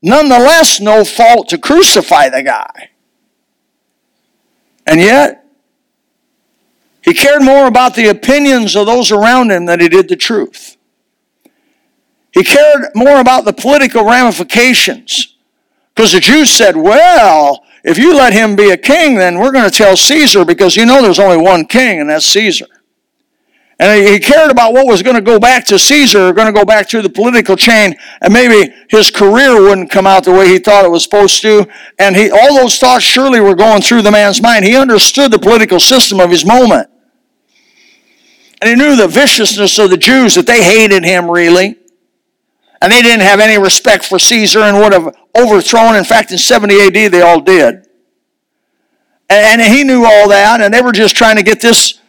Nonetheless, 0.00 0.80
no 0.80 1.04
fault 1.04 1.48
to 1.50 1.58
crucify 1.58 2.30
the 2.30 2.42
guy. 2.42 2.90
And 4.86 5.00
yet, 5.00 5.44
he 7.02 7.12
cared 7.12 7.42
more 7.42 7.66
about 7.66 7.94
the 7.94 8.08
opinions 8.08 8.74
of 8.74 8.86
those 8.86 9.12
around 9.12 9.50
him 9.50 9.66
than 9.66 9.80
he 9.80 9.88
did 9.88 10.08
the 10.08 10.16
truth. 10.16 10.76
He 12.32 12.42
cared 12.42 12.90
more 12.94 13.20
about 13.20 13.44
the 13.44 13.52
political 13.52 14.04
ramifications 14.04 15.36
because 15.94 16.12
the 16.12 16.20
Jews 16.20 16.50
said, 16.50 16.76
well, 16.76 17.64
if 17.84 17.98
you 17.98 18.14
let 18.16 18.32
him 18.32 18.56
be 18.56 18.70
a 18.70 18.76
king, 18.78 19.16
then 19.16 19.38
we're 19.38 19.52
going 19.52 19.68
to 19.68 19.76
tell 19.76 19.96
Caesar 19.96 20.44
because 20.44 20.74
you 20.74 20.86
know 20.86 21.02
there's 21.02 21.18
only 21.18 21.36
one 21.36 21.66
king, 21.66 22.00
and 22.00 22.08
that's 22.08 22.26
Caesar. 22.26 22.66
And 23.80 24.04
he 24.04 24.18
cared 24.18 24.50
about 24.50 24.72
what 24.72 24.86
was 24.86 25.02
going 25.02 25.14
to 25.14 25.22
go 25.22 25.38
back 25.38 25.64
to 25.66 25.78
Caesar, 25.78 26.32
going 26.32 26.52
to 26.52 26.58
go 26.58 26.64
back 26.64 26.88
through 26.88 27.02
the 27.02 27.10
political 27.10 27.54
chain, 27.54 27.94
and 28.20 28.32
maybe 28.32 28.74
his 28.88 29.08
career 29.08 29.54
wouldn't 29.60 29.88
come 29.88 30.04
out 30.04 30.24
the 30.24 30.32
way 30.32 30.48
he 30.48 30.58
thought 30.58 30.84
it 30.84 30.90
was 30.90 31.04
supposed 31.04 31.42
to. 31.42 31.64
And 31.96 32.16
he, 32.16 32.28
all 32.28 32.56
those 32.56 32.76
thoughts 32.78 33.04
surely 33.04 33.40
were 33.40 33.54
going 33.54 33.82
through 33.82 34.02
the 34.02 34.10
man's 34.10 34.42
mind. 34.42 34.64
He 34.64 34.76
understood 34.76 35.30
the 35.30 35.38
political 35.38 35.78
system 35.78 36.18
of 36.18 36.28
his 36.28 36.44
moment. 36.44 36.90
And 38.60 38.68
he 38.68 38.74
knew 38.74 38.96
the 38.96 39.06
viciousness 39.06 39.78
of 39.78 39.90
the 39.90 39.96
Jews, 39.96 40.34
that 40.34 40.48
they 40.48 40.64
hated 40.64 41.04
him 41.04 41.30
really. 41.30 41.76
And 42.82 42.92
they 42.92 43.02
didn't 43.02 43.22
have 43.22 43.38
any 43.38 43.62
respect 43.62 44.04
for 44.04 44.18
Caesar 44.18 44.60
and 44.60 44.78
would 44.78 44.92
have 44.92 45.16
overthrown. 45.36 45.94
In 45.94 46.02
fact, 46.02 46.32
in 46.32 46.38
70 46.38 46.80
AD, 46.80 47.12
they 47.12 47.22
all 47.22 47.40
did. 47.40 47.86
And 49.30 49.60
he 49.60 49.84
knew 49.84 50.04
all 50.04 50.28
that, 50.30 50.60
and 50.60 50.74
they 50.74 50.80
were 50.80 50.90
just 50.90 51.14
trying 51.14 51.36
to 51.36 51.42
get 51.44 51.60
this 51.60 52.00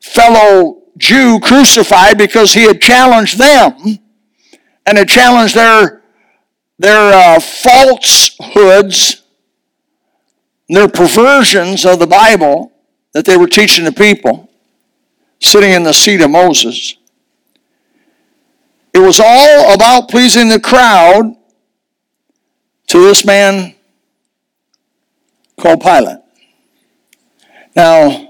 fellow 0.00 0.77
Jew 0.98 1.40
crucified 1.40 2.18
because 2.18 2.52
he 2.52 2.64
had 2.64 2.82
challenged 2.82 3.38
them 3.38 3.98
and 4.84 4.98
had 4.98 5.08
challenged 5.08 5.54
their, 5.54 6.02
their 6.78 7.12
uh, 7.12 7.40
falsehoods, 7.40 9.22
their 10.68 10.88
perversions 10.88 11.86
of 11.86 11.98
the 11.98 12.06
Bible 12.06 12.72
that 13.12 13.24
they 13.24 13.36
were 13.36 13.46
teaching 13.46 13.84
the 13.84 13.92
people, 13.92 14.50
sitting 15.40 15.70
in 15.70 15.84
the 15.84 15.94
seat 15.94 16.20
of 16.20 16.30
Moses. 16.30 16.96
It 18.92 18.98
was 18.98 19.20
all 19.20 19.74
about 19.74 20.08
pleasing 20.08 20.48
the 20.48 20.60
crowd 20.60 21.36
to 22.88 23.00
this 23.00 23.24
man 23.24 23.74
called 25.60 25.80
Pilate. 25.80 26.18
Now, 27.76 28.27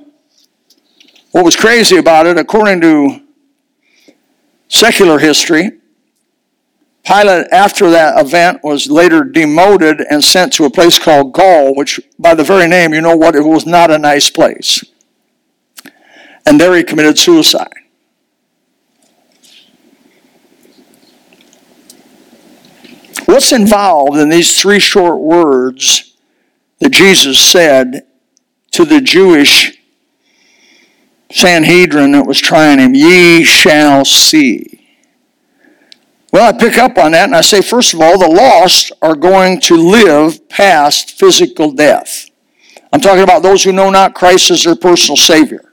what 1.38 1.44
was 1.44 1.54
crazy 1.54 1.96
about 1.96 2.26
it, 2.26 2.36
according 2.36 2.80
to 2.80 3.20
secular 4.66 5.20
history, 5.20 5.70
Pilate, 7.04 7.46
after 7.52 7.88
that 7.90 8.18
event, 8.18 8.64
was 8.64 8.90
later 8.90 9.22
demoted 9.22 10.00
and 10.10 10.24
sent 10.24 10.52
to 10.54 10.64
a 10.64 10.70
place 10.70 10.98
called 10.98 11.32
Gaul, 11.32 11.76
which, 11.76 12.00
by 12.18 12.34
the 12.34 12.42
very 12.42 12.66
name, 12.66 12.92
you 12.92 13.00
know 13.00 13.16
what, 13.16 13.36
it 13.36 13.42
was 13.42 13.66
not 13.66 13.88
a 13.92 13.98
nice 13.98 14.30
place. 14.30 14.82
And 16.44 16.60
there 16.60 16.74
he 16.74 16.82
committed 16.82 17.16
suicide. 17.20 17.68
What's 23.26 23.52
involved 23.52 24.18
in 24.18 24.28
these 24.28 24.60
three 24.60 24.80
short 24.80 25.20
words 25.20 26.16
that 26.80 26.90
Jesus 26.90 27.38
said 27.38 28.08
to 28.72 28.84
the 28.84 29.00
Jewish 29.00 29.77
Sanhedrin 31.30 32.12
that 32.12 32.26
was 32.26 32.40
trying 32.40 32.78
him, 32.78 32.94
ye 32.94 33.44
shall 33.44 34.04
see. 34.04 34.86
Well, 36.32 36.54
I 36.54 36.58
pick 36.58 36.76
up 36.78 36.98
on 36.98 37.12
that 37.12 37.24
and 37.24 37.36
I 37.36 37.40
say, 37.40 37.62
first 37.62 37.94
of 37.94 38.00
all, 38.00 38.18
the 38.18 38.28
lost 38.28 38.92
are 39.00 39.14
going 39.14 39.60
to 39.62 39.76
live 39.76 40.48
past 40.48 41.18
physical 41.18 41.72
death. 41.72 42.28
I'm 42.92 43.00
talking 43.00 43.22
about 43.22 43.42
those 43.42 43.64
who 43.64 43.72
know 43.72 43.90
not 43.90 44.14
Christ 44.14 44.50
as 44.50 44.64
their 44.64 44.76
personal 44.76 45.16
Savior. 45.16 45.67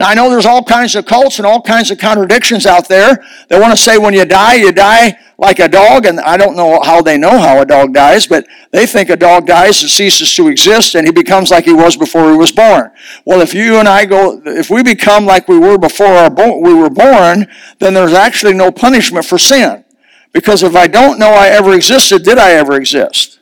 Now, 0.00 0.08
I 0.08 0.14
know 0.14 0.30
there's 0.30 0.46
all 0.46 0.64
kinds 0.64 0.96
of 0.96 1.04
cults 1.04 1.38
and 1.38 1.46
all 1.46 1.60
kinds 1.60 1.90
of 1.90 1.98
contradictions 1.98 2.66
out 2.66 2.88
there. 2.88 3.22
They 3.48 3.60
want 3.60 3.72
to 3.72 3.76
say 3.76 3.98
when 3.98 4.14
you 4.14 4.24
die, 4.24 4.54
you 4.54 4.72
die 4.72 5.18
like 5.38 5.58
a 5.58 5.68
dog, 5.68 6.06
and 6.06 6.18
I 6.20 6.38
don't 6.38 6.56
know 6.56 6.80
how 6.82 7.02
they 7.02 7.18
know 7.18 7.38
how 7.38 7.60
a 7.60 7.66
dog 7.66 7.92
dies, 7.92 8.26
but 8.26 8.46
they 8.70 8.86
think 8.86 9.10
a 9.10 9.16
dog 9.16 9.46
dies 9.46 9.82
and 9.82 9.90
ceases 9.90 10.34
to 10.34 10.48
exist 10.48 10.94
and 10.94 11.06
he 11.06 11.12
becomes 11.12 11.50
like 11.50 11.66
he 11.66 11.74
was 11.74 11.96
before 11.96 12.30
he 12.30 12.36
was 12.36 12.52
born. 12.52 12.90
Well, 13.26 13.42
if 13.42 13.52
you 13.52 13.76
and 13.76 13.86
I 13.86 14.06
go, 14.06 14.40
if 14.46 14.70
we 14.70 14.82
become 14.82 15.26
like 15.26 15.46
we 15.46 15.58
were 15.58 15.76
before 15.76 16.30
bo- 16.30 16.58
we 16.58 16.72
were 16.72 16.90
born, 16.90 17.46
then 17.78 17.92
there's 17.92 18.14
actually 18.14 18.54
no 18.54 18.72
punishment 18.72 19.26
for 19.26 19.36
sin. 19.36 19.84
Because 20.32 20.62
if 20.62 20.74
I 20.74 20.86
don't 20.86 21.18
know 21.18 21.30
I 21.30 21.48
ever 21.48 21.74
existed, 21.74 22.22
did 22.22 22.38
I 22.38 22.52
ever 22.52 22.74
exist? 22.76 23.40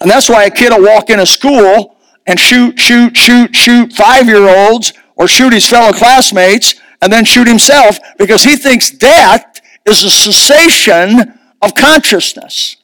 And 0.00 0.08
that's 0.08 0.28
why 0.28 0.44
a 0.44 0.50
kid 0.50 0.70
will 0.70 0.84
walk 0.84 1.10
into 1.10 1.26
school 1.26 1.96
and 2.28 2.38
shoot, 2.38 2.78
shoot, 2.78 3.16
shoot, 3.16 3.56
shoot 3.56 3.92
five 3.92 4.26
year 4.26 4.46
olds 4.46 4.92
or 5.16 5.26
shoot 5.26 5.52
his 5.52 5.68
fellow 5.68 5.92
classmates 5.92 6.76
and 7.02 7.12
then 7.12 7.24
shoot 7.24 7.48
himself 7.48 7.98
because 8.18 8.44
he 8.44 8.54
thinks 8.54 8.90
death 8.90 9.60
is 9.86 10.04
a 10.04 10.10
cessation 10.10 11.38
of 11.62 11.74
consciousness. 11.74 12.76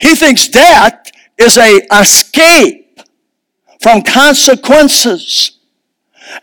He 0.00 0.14
thinks 0.14 0.48
death 0.48 1.10
is 1.36 1.58
a 1.58 1.80
escape 1.92 3.00
from 3.82 4.02
consequences. 4.02 5.58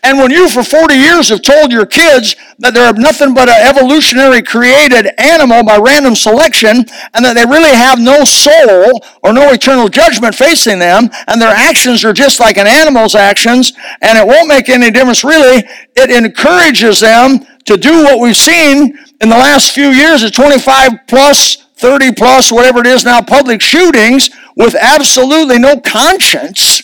And 0.04 0.18
when 0.18 0.32
you 0.32 0.50
for 0.50 0.64
40 0.64 0.96
years 0.96 1.30
have 1.30 1.42
told 1.42 1.72
your 1.72 1.86
kids 1.86 2.36
that 2.60 2.74
they're 2.74 2.94
nothing 2.94 3.34
but 3.34 3.50
an 3.50 3.62
evolutionary 3.62 4.42
created 4.42 5.10
animal 5.20 5.64
by 5.64 5.78
random 5.78 6.16
selection 6.16 6.86
and 7.14 7.26
that 7.26 7.34
they 7.34 7.46
really 7.46 7.74
have 7.74 8.00
no 8.00 8.24
soul 8.24 9.04
or 9.24 9.34
no 9.34 9.52
eternal 9.52 9.88
judgment 9.88 10.36
facing 10.36 10.80
them 10.80 11.10
and 11.28 11.42
their 11.42 11.54
actions 11.54 12.06
are 12.06 12.14
just 12.14 12.40
like 12.40 12.58
an 12.58 12.68
animal's 12.68 13.16
actions 13.16 13.74
and 14.02 14.18
it 14.18 14.26
won't 14.26 14.48
make 14.48 14.70
any 14.70 14.92
difference 14.92 15.24
really, 15.24 15.64
it 15.96 16.10
encourages 16.10 17.00
them 17.00 17.46
to 17.66 17.78
do 17.78 18.04
what 18.04 18.20
we've 18.20 18.36
seen 18.36 18.98
in 19.22 19.30
the 19.30 19.38
last 19.38 19.72
few 19.72 19.90
years 19.90 20.24
of 20.24 20.32
25 20.32 21.08
plus 21.08 21.58
30 21.76 22.14
plus, 22.14 22.52
whatever 22.52 22.80
it 22.80 22.88
is 22.88 23.04
now, 23.04 23.22
public 23.22 23.62
shootings 23.62 24.30
with 24.56 24.76
absolutely 24.76 25.58
no 25.58 25.80
conscience 25.80 26.81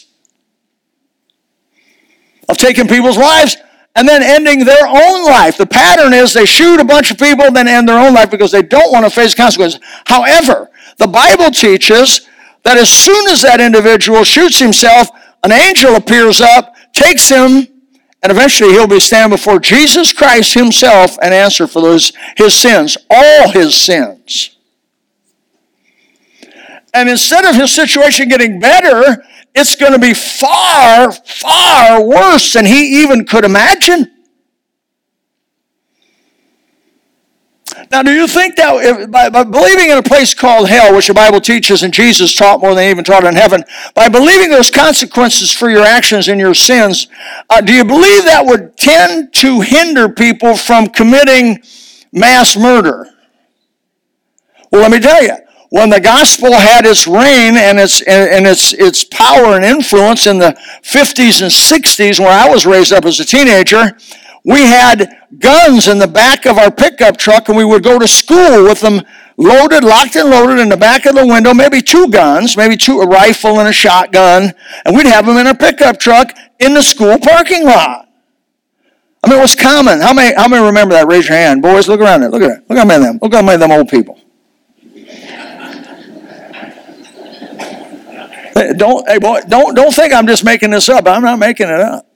of 2.49 2.57
taking 2.57 2.87
people's 2.87 3.17
lives 3.17 3.57
and 3.95 4.07
then 4.07 4.21
ending 4.21 4.63
their 4.63 4.87
own 4.87 5.25
life. 5.25 5.57
The 5.57 5.65
pattern 5.65 6.13
is 6.13 6.33
they 6.33 6.45
shoot 6.45 6.79
a 6.79 6.85
bunch 6.85 7.09
of 7.11 7.17
people, 7.17 7.51
then 7.51 7.67
end 7.67 7.89
their 7.89 7.99
own 7.99 8.13
life 8.13 8.29
because 8.29 8.51
they 8.51 8.61
don't 8.61 8.91
want 8.91 9.05
to 9.05 9.09
face 9.09 9.33
consequences. 9.33 9.79
However, 10.05 10.69
the 10.97 11.07
Bible 11.07 11.49
teaches 11.49 12.27
that 12.63 12.77
as 12.77 12.89
soon 12.91 13.27
as 13.27 13.41
that 13.41 13.59
individual 13.59 14.23
shoots 14.23 14.59
himself, 14.59 15.09
an 15.43 15.51
angel 15.51 15.95
appears 15.95 16.41
up, 16.41 16.75
takes 16.93 17.29
him, 17.29 17.67
and 18.21 18.31
eventually 18.31 18.71
he'll 18.71 18.87
be 18.87 18.99
standing 18.99 19.35
before 19.35 19.59
Jesus 19.59 20.11
Christ 20.11 20.53
himself 20.53 21.17
and 21.21 21.33
answer 21.33 21.65
for 21.67 21.81
those 21.81 22.11
his 22.35 22.53
sins, 22.53 22.97
all 23.09 23.49
his 23.49 23.75
sins. 23.75 24.57
And 26.93 27.09
instead 27.09 27.45
of 27.45 27.55
his 27.55 27.71
situation 27.71 28.27
getting 28.27 28.59
better, 28.59 29.23
it's 29.57 29.75
going 29.75 29.93
to 29.93 29.99
be 29.99 30.13
far, 30.13 31.11
far 31.11 32.03
worse 32.03 32.53
than 32.53 32.65
he 32.65 33.01
even 33.01 33.25
could 33.25 33.45
imagine. 33.45 34.11
Now, 37.91 38.01
do 38.03 38.11
you 38.11 38.27
think 38.27 38.55
that 38.55 38.73
if, 38.83 39.11
by, 39.11 39.29
by, 39.29 39.43
believing 39.43 39.89
in 39.89 39.97
a 39.97 40.03
place 40.03 40.33
called 40.33 40.67
hell, 40.67 40.95
which 40.95 41.07
the 41.07 41.13
Bible 41.13 41.39
teaches 41.39 41.83
and 41.83 41.93
Jesus 41.93 42.35
taught 42.35 42.59
more 42.59 42.73
than 42.75 42.89
even 42.89 43.03
taught 43.03 43.23
in 43.23 43.35
heaven, 43.35 43.63
by 43.93 44.09
believing 44.09 44.49
there's 44.49 44.71
consequences 44.71 45.51
for 45.51 45.69
your 45.69 45.83
actions 45.83 46.27
and 46.27 46.39
your 46.39 46.53
sins, 46.53 47.07
uh, 47.49 47.61
do 47.61 47.73
you 47.73 47.85
believe 47.85 48.23
that 48.25 48.45
would 48.45 48.75
tend 48.77 49.33
to 49.35 49.61
hinder 49.61 50.09
people 50.09 50.57
from 50.57 50.87
committing 50.87 51.59
mass 52.11 52.57
murder? 52.57 53.07
Well, 54.71 54.81
let 54.81 54.91
me 54.91 54.99
tell 54.99 55.23
you, 55.23 55.37
when 55.69 55.89
the 55.89 55.99
gospel 55.99 56.53
had 56.53 56.85
its 56.85 57.07
reign 57.07 57.57
and 57.57 57.79
its 57.79 58.01
and 58.01 58.45
its 58.47 58.73
its 58.73 59.03
power 59.03 59.55
and 59.55 59.65
influence 59.65 60.25
in 60.25 60.39
the 60.39 60.57
50s 60.81 61.41
and 61.41 61.51
60s 61.51 62.19
when 62.19 62.29
I 62.29 62.49
was 62.49 62.65
raised 62.65 62.93
up 62.93 63.05
as 63.05 63.19
a 63.19 63.25
teenager, 63.25 63.97
we 64.45 64.61
had 64.61 65.17
guns 65.39 65.87
in 65.87 65.99
the 65.99 66.07
back 66.07 66.45
of 66.45 66.57
our 66.57 66.71
pickup 66.71 67.17
truck 67.17 67.49
and 67.49 67.57
we 67.57 67.65
would 67.65 67.83
go 67.83 67.99
to 67.99 68.07
school 68.07 68.63
with 68.63 68.79
them 68.79 69.01
loaded, 69.35 69.83
locked 69.83 70.15
and 70.15 70.29
loaded 70.29 70.59
in 70.59 70.69
the 70.69 70.77
back 70.77 71.05
of 71.05 71.15
the 71.15 71.25
window, 71.25 71.53
maybe 71.53 71.81
two 71.81 72.07
guns, 72.09 72.57
maybe 72.57 72.77
two 72.77 73.01
a 73.01 73.07
rifle 73.07 73.59
and 73.59 73.67
a 73.67 73.73
shotgun, 73.73 74.53
and 74.85 74.95
we'd 74.95 75.05
have 75.05 75.25
them 75.25 75.37
in 75.37 75.47
a 75.47 75.55
pickup 75.55 75.99
truck 75.99 76.35
in 76.59 76.73
the 76.73 76.81
school 76.81 77.19
parking 77.19 77.65
lot. 77.65 78.07
I 79.23 79.29
mean, 79.29 79.39
it 79.39 79.41
was 79.41 79.55
common. 79.55 79.99
How 79.99 80.13
many, 80.13 80.33
how 80.35 80.47
many 80.47 80.65
remember 80.65 80.93
that? 80.93 81.07
Raise 81.07 81.27
your 81.27 81.37
hand. 81.37 81.61
Boys, 81.61 81.87
look 81.87 81.99
around 81.99 82.21
there. 82.21 82.29
Look 82.29 82.43
at 82.43 82.47
that. 82.47 82.69
Look 82.69 82.79
how 82.79 82.85
many 82.85 83.03
of 83.03 83.07
them. 83.07 83.19
Look 83.21 83.33
how 83.33 83.41
many 83.41 83.55
of 83.55 83.59
them 83.59 83.71
old 83.71 83.89
people. 83.89 84.19
Don't, 88.77 89.07
hey 89.07 89.19
boy, 89.19 89.41
don't, 89.47 89.75
don't 89.75 89.93
think 89.93 90.13
I'm 90.13 90.25
just 90.25 90.43
making 90.43 90.71
this 90.71 90.89
up. 90.89 91.07
I'm 91.07 91.21
not 91.21 91.37
making 91.37 91.67
it 91.67 91.79
up. 91.79 92.07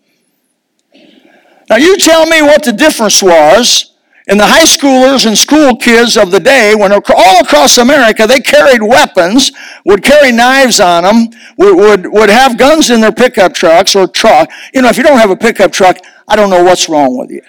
Now, 1.70 1.78
you 1.78 1.98
tell 1.98 2.26
me 2.26 2.42
what 2.42 2.64
the 2.64 2.74
difference 2.74 3.22
was 3.24 3.92
in 4.28 4.38
the 4.38 4.46
high 4.46 4.66
schoolers 4.66 5.26
and 5.26 5.38
school 5.38 5.76
kids 5.76 6.18
of 6.18 6.32
the 6.32 6.40
day 6.40 6.76
when 6.76 6.92
all 6.92 7.42
across 7.42 7.78
America 7.78 8.28
they 8.28 8.40
carried 8.40 8.82
weapons, 8.82 9.52
would 9.86 10.04
carry 10.04 10.32
knives 10.32 10.80
on 10.80 11.04
them, 11.04 11.30
would, 11.58 11.76
would, 11.76 12.08
would 12.12 12.30
have 12.30 12.58
guns 12.58 12.90
in 12.90 13.02
their 13.02 13.12
pickup 13.12 13.54
trucks 13.54 13.96
or 13.96 14.08
truck. 14.08 14.50
You 14.74 14.82
know, 14.82 14.90
if 14.90 14.98
you 14.98 15.04
don't 15.04 15.18
have 15.18 15.30
a 15.30 15.36
pickup 15.36 15.72
truck, 15.72 15.98
I 16.28 16.36
don't 16.36 16.50
know 16.50 16.64
what's 16.64 16.90
wrong 16.90 17.18
with 17.18 17.30
you. 17.30 17.42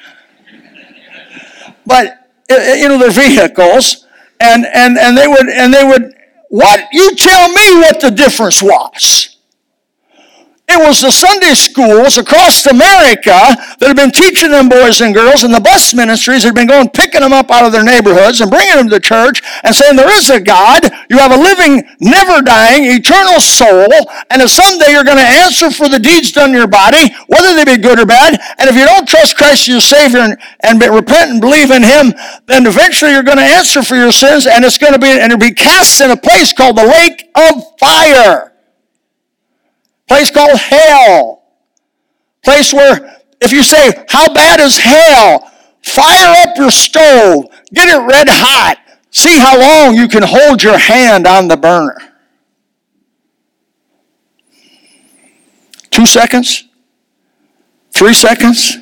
But, 1.84 2.28
eh, 2.48 2.56
eh, 2.56 2.74
you 2.76 2.88
know, 2.88 2.98
their 2.98 3.10
vehicles, 3.10 4.06
and, 4.40 4.66
and, 4.66 4.98
and 4.98 5.16
they 5.16 5.26
would, 5.26 5.48
and 5.48 5.72
they 5.74 5.84
would, 5.84 6.14
what? 6.52 6.86
You 6.92 7.16
tell 7.16 7.48
me 7.48 7.76
what 7.76 8.02
the 8.02 8.10
difference 8.10 8.62
was. 8.62 9.31
It 10.72 10.88
was 10.88 11.02
the 11.02 11.12
Sunday 11.12 11.52
schools 11.52 12.16
across 12.16 12.64
America 12.64 13.36
that 13.76 13.92
had 13.92 13.96
been 13.96 14.10
teaching 14.10 14.48
them 14.48 14.70
boys 14.70 15.02
and 15.02 15.12
girls, 15.12 15.44
and 15.44 15.52
the 15.52 15.60
bus 15.60 15.92
ministries 15.92 16.44
had 16.44 16.54
been 16.54 16.66
going 16.66 16.88
picking 16.88 17.20
them 17.20 17.34
up 17.34 17.50
out 17.50 17.66
of 17.66 17.72
their 17.72 17.84
neighborhoods 17.84 18.40
and 18.40 18.50
bringing 18.50 18.76
them 18.76 18.88
to 18.88 18.98
church 18.98 19.42
and 19.64 19.76
saying, 19.76 19.96
There 19.96 20.08
is 20.16 20.30
a 20.30 20.40
God. 20.40 20.88
You 21.10 21.18
have 21.18 21.30
a 21.30 21.36
living, 21.36 21.84
never 22.00 22.40
dying, 22.40 22.88
eternal 22.88 23.38
soul, 23.38 23.92
and 24.30 24.40
someday 24.48 24.96
you're 24.96 25.04
going 25.04 25.20
to 25.20 25.34
answer 25.44 25.70
for 25.70 25.90
the 25.90 26.00
deeds 26.00 26.32
done 26.32 26.50
in 26.50 26.56
your 26.56 26.66
body, 26.66 27.12
whether 27.26 27.52
they 27.52 27.68
be 27.68 27.76
good 27.76 28.00
or 28.00 28.06
bad. 28.06 28.40
And 28.56 28.70
if 28.70 28.74
you 28.74 28.86
don't 28.86 29.06
trust 29.06 29.36
Christ 29.36 29.68
as 29.68 29.68
your 29.68 29.84
Savior 29.84 30.20
and, 30.20 30.40
and 30.60 30.80
repent 30.80 31.32
and 31.32 31.40
believe 31.40 31.70
in 31.70 31.82
Him, 31.82 32.14
then 32.46 32.64
eventually 32.64 33.12
you're 33.12 33.22
going 33.22 33.36
to 33.36 33.44
answer 33.44 33.82
for 33.82 33.96
your 33.96 34.12
sins, 34.12 34.46
and 34.46 34.64
it's 34.64 34.78
going 34.78 34.94
to 34.94 34.98
be 34.98 35.12
and 35.12 35.32
it'll 35.32 35.36
be 35.36 35.52
cast 35.52 36.00
in 36.00 36.10
a 36.10 36.16
place 36.16 36.54
called 36.54 36.78
the 36.78 36.86
lake 36.86 37.28
of 37.36 37.62
fire 37.78 38.51
place 40.12 40.30
called 40.30 40.58
hell. 40.58 41.42
Place 42.44 42.74
where, 42.74 43.22
if 43.40 43.50
you 43.50 43.62
say, 43.62 44.04
How 44.08 44.32
bad 44.34 44.60
is 44.60 44.76
hell? 44.76 45.50
Fire 45.82 46.34
up 46.46 46.56
your 46.56 46.70
stove, 46.70 47.46
get 47.72 47.88
it 47.88 47.98
red 48.06 48.28
hot, 48.28 48.76
see 49.10 49.38
how 49.38 49.58
long 49.58 49.96
you 49.96 50.06
can 50.08 50.22
hold 50.22 50.62
your 50.62 50.76
hand 50.76 51.26
on 51.26 51.48
the 51.48 51.56
burner. 51.56 51.96
Two 55.90 56.06
seconds? 56.06 56.68
Three 57.90 58.14
seconds? 58.14 58.76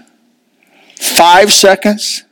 Five 0.96 1.52
seconds? 1.52 2.24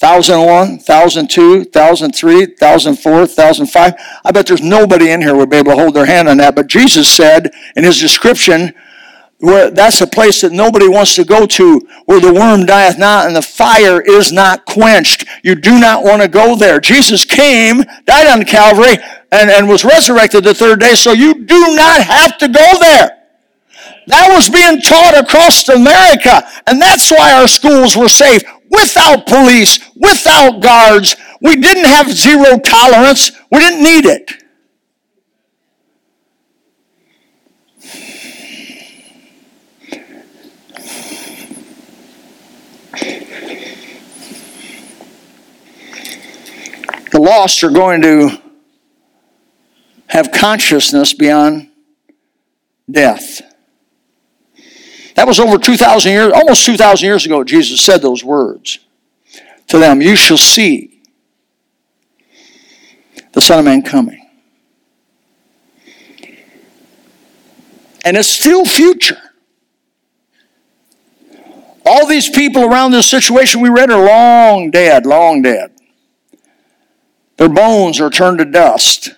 1001, 0.00 0.78
1002, 0.78 1.58
1003, 1.70 2.46
1004, 2.58 3.12
1005. 3.12 3.94
I 4.24 4.32
bet 4.32 4.46
there's 4.46 4.62
nobody 4.62 5.10
in 5.10 5.20
here 5.20 5.36
would 5.36 5.50
be 5.50 5.58
able 5.58 5.72
to 5.72 5.78
hold 5.78 5.92
their 5.92 6.06
hand 6.06 6.26
on 6.26 6.38
that. 6.38 6.54
But 6.54 6.68
Jesus 6.68 7.06
said 7.06 7.50
in 7.76 7.84
his 7.84 8.00
description, 8.00 8.72
where 9.40 9.70
that's 9.70 10.00
a 10.00 10.06
place 10.06 10.40
that 10.40 10.52
nobody 10.52 10.88
wants 10.88 11.16
to 11.16 11.24
go 11.24 11.44
to, 11.44 11.86
where 12.06 12.20
the 12.20 12.32
worm 12.32 12.64
dieth 12.64 12.98
not 12.98 13.26
and 13.26 13.36
the 13.36 13.42
fire 13.42 14.00
is 14.00 14.32
not 14.32 14.64
quenched. 14.64 15.26
You 15.42 15.54
do 15.54 15.78
not 15.78 16.02
want 16.02 16.22
to 16.22 16.28
go 16.28 16.56
there. 16.56 16.80
Jesus 16.80 17.24
came, 17.24 17.82
died 18.06 18.26
on 18.26 18.44
Calvary, 18.44 18.96
and, 19.32 19.50
and 19.50 19.68
was 19.68 19.84
resurrected 19.84 20.44
the 20.44 20.54
third 20.54 20.80
day, 20.80 20.94
so 20.94 21.12
you 21.12 21.44
do 21.44 21.74
not 21.76 22.02
have 22.02 22.38
to 22.38 22.48
go 22.48 22.78
there. 22.80 23.19
That 24.10 24.32
was 24.34 24.50
being 24.50 24.80
taught 24.80 25.16
across 25.16 25.68
America, 25.68 26.42
and 26.66 26.82
that's 26.82 27.10
why 27.12 27.32
our 27.32 27.46
schools 27.46 27.96
were 27.96 28.08
safe 28.08 28.42
without 28.68 29.26
police, 29.26 29.78
without 29.94 30.60
guards. 30.60 31.14
We 31.40 31.56
didn't 31.56 31.84
have 31.84 32.10
zero 32.10 32.58
tolerance. 32.58 33.30
We 33.52 33.60
didn't 33.60 33.82
need 33.82 34.06
it. 34.06 34.32
The 47.12 47.20
lost 47.20 47.62
are 47.62 47.70
going 47.70 48.02
to 48.02 48.40
have 50.08 50.32
consciousness 50.32 51.12
beyond 51.12 51.70
death. 52.90 53.42
That 55.20 55.26
was 55.26 55.38
over 55.38 55.58
2,000 55.58 56.12
years, 56.12 56.32
almost 56.32 56.64
2,000 56.64 57.06
years 57.06 57.26
ago, 57.26 57.44
Jesus 57.44 57.82
said 57.82 58.00
those 58.00 58.24
words 58.24 58.78
to 59.66 59.78
them. 59.78 60.00
You 60.00 60.16
shall 60.16 60.38
see 60.38 61.02
the 63.32 63.42
Son 63.42 63.58
of 63.58 63.66
Man 63.66 63.82
coming. 63.82 64.26
And 68.02 68.16
it's 68.16 68.28
still 68.28 68.64
future. 68.64 69.20
All 71.84 72.06
these 72.06 72.30
people 72.30 72.64
around 72.64 72.92
this 72.92 73.10
situation 73.10 73.60
we 73.60 73.68
read 73.68 73.90
are 73.90 74.02
long 74.02 74.70
dead, 74.70 75.04
long 75.04 75.42
dead. 75.42 75.70
Their 77.36 77.50
bones 77.50 78.00
are 78.00 78.08
turned 78.08 78.38
to 78.38 78.46
dust. 78.46 79.10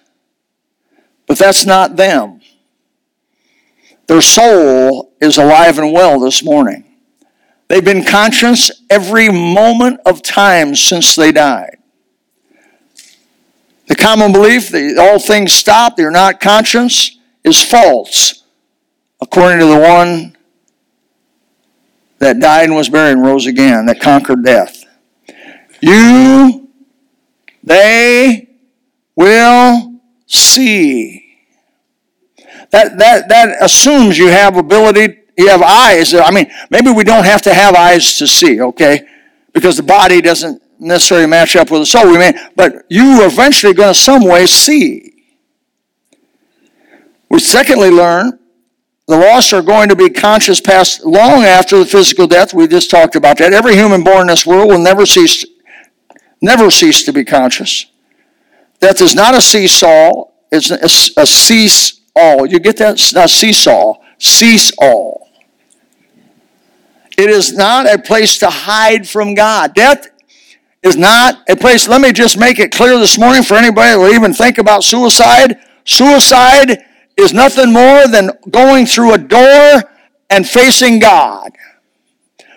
But 1.28 1.38
that's 1.38 1.64
not 1.64 1.94
them. 1.94 2.41
Their 4.12 4.20
soul 4.20 5.14
is 5.22 5.38
alive 5.38 5.78
and 5.78 5.90
well 5.90 6.20
this 6.20 6.44
morning. 6.44 6.84
They've 7.68 7.82
been 7.82 8.04
conscious 8.04 8.70
every 8.90 9.30
moment 9.30 10.00
of 10.04 10.20
time 10.20 10.74
since 10.74 11.16
they 11.16 11.32
died. 11.32 11.78
The 13.86 13.94
common 13.94 14.30
belief 14.30 14.68
that 14.68 14.98
all 14.98 15.18
things 15.18 15.54
stop, 15.54 15.96
they're 15.96 16.10
not 16.10 16.40
conscious, 16.40 17.16
is 17.42 17.62
false, 17.62 18.44
according 19.18 19.60
to 19.60 19.64
the 19.64 19.80
one 19.80 20.36
that 22.18 22.38
died 22.38 22.64
and 22.66 22.76
was 22.76 22.90
buried 22.90 23.12
and 23.12 23.22
rose 23.22 23.46
again, 23.46 23.86
that 23.86 23.98
conquered 23.98 24.44
death. 24.44 24.84
You, 25.80 26.68
they 27.64 28.50
will 29.16 30.02
see 30.26 31.21
that, 32.72 32.98
that, 32.98 33.28
that 33.28 33.62
assumes 33.62 34.18
you 34.18 34.28
have 34.28 34.56
ability, 34.56 35.20
you 35.36 35.48
have 35.48 35.62
eyes. 35.62 36.14
I 36.14 36.30
mean, 36.30 36.50
maybe 36.70 36.90
we 36.90 37.04
don't 37.04 37.24
have 37.24 37.42
to 37.42 37.54
have 37.54 37.74
eyes 37.74 38.16
to 38.16 38.26
see, 38.26 38.60
okay? 38.60 39.06
Because 39.52 39.76
the 39.76 39.82
body 39.82 40.20
doesn't 40.22 40.62
necessarily 40.78 41.26
match 41.26 41.54
up 41.54 41.70
with 41.70 41.82
the 41.82 41.86
soul. 41.86 42.10
We 42.10 42.18
may, 42.18 42.32
but 42.56 42.86
you 42.88 43.22
are 43.22 43.26
eventually 43.26 43.74
going 43.74 43.92
to 43.92 43.98
some 43.98 44.24
way 44.24 44.46
see. 44.46 45.12
We 47.28 47.38
secondly 47.38 47.90
learn 47.90 48.38
the 49.06 49.18
lost 49.18 49.52
are 49.52 49.62
going 49.62 49.90
to 49.90 49.96
be 49.96 50.08
conscious 50.08 50.60
past 50.60 51.04
long 51.04 51.44
after 51.44 51.78
the 51.78 51.86
physical 51.86 52.26
death. 52.26 52.54
We 52.54 52.66
just 52.66 52.90
talked 52.90 53.16
about 53.16 53.38
that. 53.38 53.52
Every 53.52 53.74
human 53.74 54.02
born 54.02 54.22
in 54.22 54.26
this 54.28 54.46
world 54.46 54.68
will 54.68 54.78
never 54.78 55.04
cease, 55.04 55.44
never 56.40 56.70
cease 56.70 57.02
to 57.04 57.12
be 57.12 57.24
conscious. 57.24 57.86
Death 58.80 59.02
is 59.02 59.14
not 59.14 59.34
a 59.34 59.40
seesaw; 59.40 60.24
it's 60.50 60.70
a 60.70 61.26
cease 61.26 62.01
all. 62.14 62.46
You 62.46 62.58
get 62.58 62.76
that? 62.78 63.00
Not 63.14 63.30
seesaw, 63.30 63.94
cease 64.18 64.72
all. 64.78 65.28
It 67.18 67.30
is 67.30 67.52
not 67.52 67.92
a 67.92 67.98
place 67.98 68.38
to 68.38 68.50
hide 68.50 69.08
from 69.08 69.34
God. 69.34 69.74
Death 69.74 70.08
is 70.82 70.96
not 70.96 71.48
a 71.48 71.54
place, 71.54 71.86
let 71.86 72.00
me 72.00 72.12
just 72.12 72.38
make 72.38 72.58
it 72.58 72.72
clear 72.72 72.98
this 72.98 73.18
morning 73.18 73.42
for 73.42 73.54
anybody 73.54 73.90
that 73.90 73.98
will 73.98 74.12
even 74.12 74.32
think 74.32 74.58
about 74.58 74.82
suicide. 74.82 75.58
Suicide 75.84 76.84
is 77.16 77.32
nothing 77.32 77.72
more 77.72 78.08
than 78.08 78.30
going 78.50 78.86
through 78.86 79.14
a 79.14 79.18
door 79.18 79.82
and 80.30 80.48
facing 80.48 80.98
God. 80.98 81.52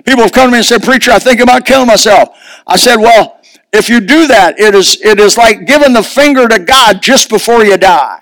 People 0.05 0.23
have 0.23 0.31
come 0.31 0.47
to 0.47 0.51
me 0.51 0.57
and 0.57 0.65
said, 0.65 0.83
Preacher, 0.83 1.11
I 1.11 1.19
think 1.19 1.39
about 1.39 1.65
killing 1.65 1.87
myself. 1.87 2.29
I 2.65 2.77
said, 2.77 2.95
Well, 2.97 3.39
if 3.73 3.89
you 3.89 3.99
do 3.99 4.27
that, 4.27 4.59
it 4.59 4.73
is, 4.73 4.99
it 5.01 5.19
is 5.19 5.37
like 5.37 5.65
giving 5.65 5.93
the 5.93 6.03
finger 6.03 6.47
to 6.47 6.59
God 6.59 7.01
just 7.01 7.29
before 7.29 7.63
you 7.63 7.77
die. 7.77 8.21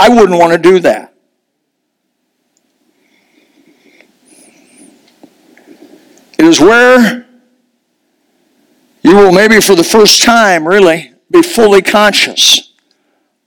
I 0.00 0.08
wouldn't 0.08 0.38
want 0.38 0.52
to 0.54 0.58
do 0.58 0.78
that. 0.78 1.12
It 6.38 6.46
is 6.46 6.58
where 6.58 7.26
you 9.02 9.14
will 9.14 9.30
maybe 9.30 9.60
for 9.60 9.74
the 9.74 9.84
first 9.84 10.22
time 10.22 10.66
really 10.66 11.12
be 11.30 11.42
fully 11.42 11.82
conscious 11.82 12.72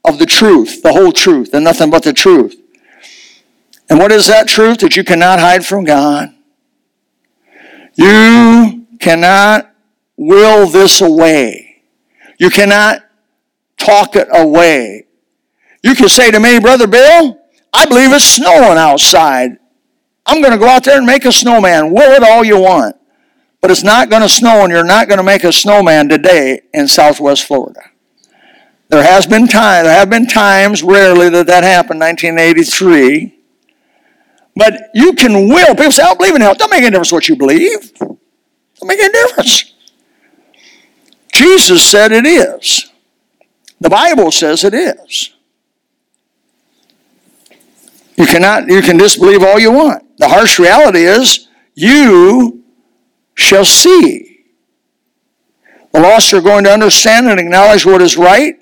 of 0.06 0.20
the 0.20 0.28
truth, 0.28 0.84
the 0.84 0.94
whole 0.94 1.12
truth, 1.12 1.56
and 1.56 1.64
nothing 1.64 1.90
but 1.90 2.04
the 2.04 2.14
truth. 2.14 2.56
And 3.90 3.98
what 3.98 4.12
is 4.12 4.28
that 4.28 4.48
truth 4.48 4.78
that 4.82 4.96
you 4.96 5.04
cannot 5.04 5.40
hide 5.40 5.66
from 5.66 5.86
God? 5.86 6.36
You 7.96 8.86
cannot 9.00 9.74
will 10.18 10.68
this 10.68 11.02
away. 11.02 11.82
You 12.38 12.52
cannot 12.52 13.04
talk 13.78 14.16
it 14.16 14.28
away. 14.32 15.08
You 15.84 15.96
can 15.96 16.10
say 16.10 16.32
to 16.32 16.40
me, 16.40 16.60
Brother 16.60 16.88
Bill, 16.88 17.38
I 17.74 17.86
believe 17.86 18.14
it's 18.14 18.26
snowing 18.26 18.78
outside. 18.78 19.58
I'm 20.26 20.42
going 20.42 20.54
to 20.54 20.60
go 20.60 20.68
out 20.68 20.86
there 20.86 20.98
and 20.98 21.06
make 21.06 21.26
a 21.26 21.32
snowman. 21.32 21.92
Will 21.92 22.12
it 22.12 22.24
all 22.24 22.44
you 22.44 22.60
want. 22.60 22.96
But 23.60 23.72
it's 23.72 23.84
not 23.84 24.10
going 24.10 24.22
to 24.22 24.30
snow, 24.30 24.64
and 24.64 24.72
you're 24.72 24.84
not 24.84 25.08
going 25.08 25.18
to 25.18 25.24
make 25.24 25.44
a 25.44 25.52
snowman 25.52 26.10
today 26.10 26.62
in 26.74 26.88
southwest 26.88 27.46
Florida. 27.46 27.82
There 28.90 29.04
has 29.04 29.26
been 29.26 29.48
time, 29.48 29.86
there 29.86 29.98
have 29.98 30.10
been 30.10 30.28
times, 30.28 30.84
rarely, 30.84 31.30
that 31.30 31.48
that 31.48 31.64
happened, 31.64 32.00
1983. 32.00 33.40
But 34.56 34.90
you 34.94 35.14
can 35.14 35.48
will. 35.48 35.76
People 35.76 35.92
say, 35.92 36.04
I 36.04 36.08
don't 36.08 36.20
believe 36.20 36.36
in 36.36 36.42
hell. 36.42 36.56
Don't 36.56 36.70
make 36.70 36.82
any 36.82 36.92
difference 36.92 37.12
what 37.12 37.28
you 37.28 37.36
believe. 37.36 37.94
Don't 37.98 38.20
make 38.84 39.00
any 39.00 39.12
difference. 39.12 39.74
Jesus 41.34 41.84
said 41.84 42.12
it 42.12 42.26
is. 42.26 42.92
The 43.80 43.90
Bible 43.90 44.32
says 44.32 44.64
it 44.64 44.74
is. 44.74 45.32
You 48.18 48.26
cannot, 48.26 48.68
you 48.68 48.82
can 48.82 48.98
disbelieve 48.98 49.44
all 49.44 49.60
you 49.60 49.72
want. 49.72 50.18
The 50.18 50.28
harsh 50.28 50.60
reality 50.60 51.00
is 51.00 51.48
you 51.74 52.64
shall 53.36 53.66
see. 53.66 54.46
The 55.94 56.00
lost 56.00 56.34
are 56.34 56.42
going 56.42 56.64
to 56.64 56.72
understand 56.72 57.28
and 57.28 57.40
acknowledge 57.40 57.86
what 57.86 58.02
is 58.02 58.18
right 58.18 58.56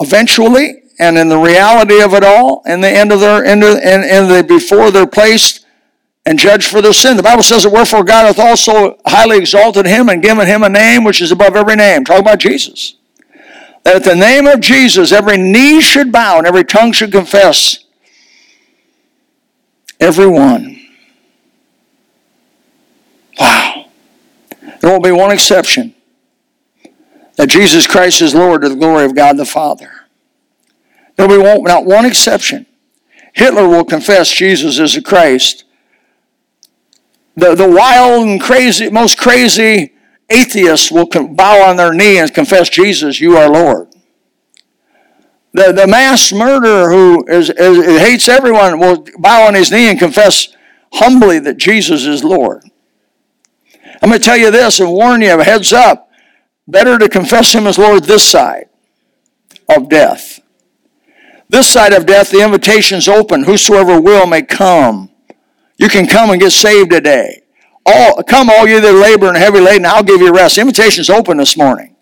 eventually, 0.00 0.82
and 0.98 1.16
in 1.16 1.28
the 1.28 1.38
reality 1.38 2.00
of 2.00 2.14
it 2.14 2.24
all, 2.24 2.62
in 2.66 2.80
the 2.80 2.88
end 2.88 3.12
of 3.12 3.20
their, 3.20 3.44
in 3.44 3.60
the, 3.60 3.72
in, 3.82 4.02
in 4.04 4.28
the 4.28 4.44
before 4.44 4.90
they're 4.90 5.06
placed 5.06 5.66
and 6.26 6.38
judged 6.38 6.68
for 6.68 6.82
their 6.82 6.92
sin. 6.92 7.16
The 7.16 7.22
Bible 7.22 7.42
says 7.42 7.62
that 7.62 7.72
wherefore 7.72 8.04
God 8.04 8.26
hath 8.26 8.38
also 8.38 8.98
highly 9.06 9.38
exalted 9.38 9.86
him 9.86 10.08
and 10.08 10.22
given 10.22 10.46
him 10.46 10.62
a 10.62 10.68
name 10.68 11.04
which 11.04 11.20
is 11.20 11.32
above 11.32 11.56
every 11.56 11.76
name. 11.76 12.04
Talk 12.04 12.20
about 12.20 12.38
Jesus. 12.38 12.96
That 13.84 13.96
at 13.96 14.04
the 14.04 14.14
name 14.14 14.46
of 14.46 14.60
Jesus, 14.60 15.12
every 15.12 15.38
knee 15.38 15.80
should 15.80 16.12
bow 16.12 16.38
and 16.38 16.46
every 16.46 16.64
tongue 16.64 16.92
should 16.92 17.12
confess. 17.12 17.84
Everyone. 20.00 20.80
Wow. 23.38 23.86
There 24.80 24.90
won't 24.90 25.04
be 25.04 25.10
one 25.10 25.30
exception 25.30 25.94
that 27.36 27.48
Jesus 27.48 27.86
Christ 27.86 28.20
is 28.20 28.34
Lord 28.34 28.62
to 28.62 28.68
the 28.68 28.76
glory 28.76 29.04
of 29.04 29.14
God 29.14 29.36
the 29.36 29.44
Father. 29.44 29.90
There 31.16 31.26
will 31.26 31.36
be 31.36 31.62
not 31.62 31.84
one 31.84 32.04
exception. 32.04 32.66
Hitler 33.32 33.68
will 33.68 33.84
confess 33.84 34.32
Jesus 34.32 34.78
is 34.78 34.94
the 34.94 35.02
Christ 35.02 35.64
the, 37.38 37.54
the 37.54 37.70
wild 37.70 38.26
and 38.26 38.40
crazy, 38.40 38.90
most 38.90 39.16
crazy 39.16 39.92
atheists 40.28 40.90
will 40.90 41.06
bow 41.06 41.68
on 41.68 41.76
their 41.76 41.94
knee 41.94 42.18
and 42.18 42.32
confess, 42.34 42.68
Jesus, 42.68 43.20
you 43.20 43.36
are 43.36 43.48
Lord. 43.48 43.87
The, 45.58 45.72
the 45.72 45.86
mass 45.88 46.32
murderer 46.32 46.88
who 46.88 47.26
is, 47.26 47.50
is, 47.50 48.00
hates 48.00 48.28
everyone 48.28 48.78
will 48.78 49.04
bow 49.18 49.48
on 49.48 49.54
his 49.54 49.72
knee 49.72 49.90
and 49.90 49.98
confess 49.98 50.54
humbly 50.92 51.40
that 51.40 51.56
Jesus 51.56 52.06
is 52.06 52.22
Lord. 52.22 52.62
I'm 54.00 54.08
going 54.08 54.20
to 54.20 54.24
tell 54.24 54.36
you 54.36 54.52
this 54.52 54.78
and 54.78 54.92
warn 54.92 55.20
you, 55.20 55.36
heads 55.40 55.72
up, 55.72 56.10
better 56.68 56.96
to 56.96 57.08
confess 57.08 57.52
him 57.52 57.66
as 57.66 57.76
Lord 57.76 58.04
this 58.04 58.22
side 58.22 58.68
of 59.68 59.88
death. 59.88 60.38
This 61.48 61.66
side 61.66 61.92
of 61.92 62.06
death, 62.06 62.30
the 62.30 62.44
invitation's 62.44 63.08
open. 63.08 63.42
Whosoever 63.42 64.00
will 64.00 64.28
may 64.28 64.42
come. 64.42 65.10
You 65.76 65.88
can 65.88 66.06
come 66.06 66.30
and 66.30 66.40
get 66.40 66.52
saved 66.52 66.92
today. 66.92 67.42
All, 67.84 68.22
come, 68.22 68.48
all 68.48 68.68
you 68.68 68.80
that 68.80 68.92
labor 68.92 69.26
and 69.26 69.36
heavy 69.36 69.58
laden, 69.58 69.86
I'll 69.86 70.04
give 70.04 70.20
you 70.20 70.32
rest. 70.32 70.54
The 70.54 70.60
invitation's 70.60 71.10
open 71.10 71.36
this 71.36 71.56
morning. 71.56 71.96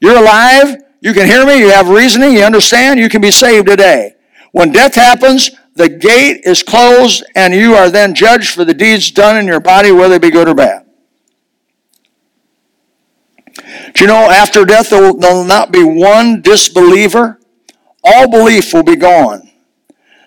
You're 0.00 0.16
alive. 0.16 0.84
You 1.00 1.12
can 1.12 1.26
hear 1.26 1.46
me. 1.46 1.58
You 1.58 1.70
have 1.70 1.88
reasoning. 1.88 2.32
You 2.32 2.42
understand. 2.42 2.98
You 2.98 3.08
can 3.08 3.20
be 3.20 3.30
saved 3.30 3.68
today. 3.68 4.14
When 4.52 4.72
death 4.72 4.94
happens, 4.94 5.50
the 5.74 5.88
gate 5.88 6.40
is 6.44 6.62
closed, 6.62 7.24
and 7.36 7.54
you 7.54 7.74
are 7.74 7.90
then 7.90 8.14
judged 8.14 8.50
for 8.50 8.64
the 8.64 8.74
deeds 8.74 9.10
done 9.10 9.36
in 9.36 9.46
your 9.46 9.60
body, 9.60 9.92
whether 9.92 10.18
they 10.18 10.28
be 10.28 10.32
good 10.32 10.48
or 10.48 10.54
bad. 10.54 10.86
Do 13.94 14.04
you 14.04 14.06
know 14.06 14.30
after 14.30 14.64
death 14.64 14.90
there 14.90 15.12
will, 15.12 15.44
not 15.44 15.72
be 15.72 15.82
one 15.82 16.40
disbeliever? 16.40 17.38
All 18.02 18.28
belief 18.28 18.72
will 18.72 18.82
be 18.82 18.96
gone. 18.96 19.50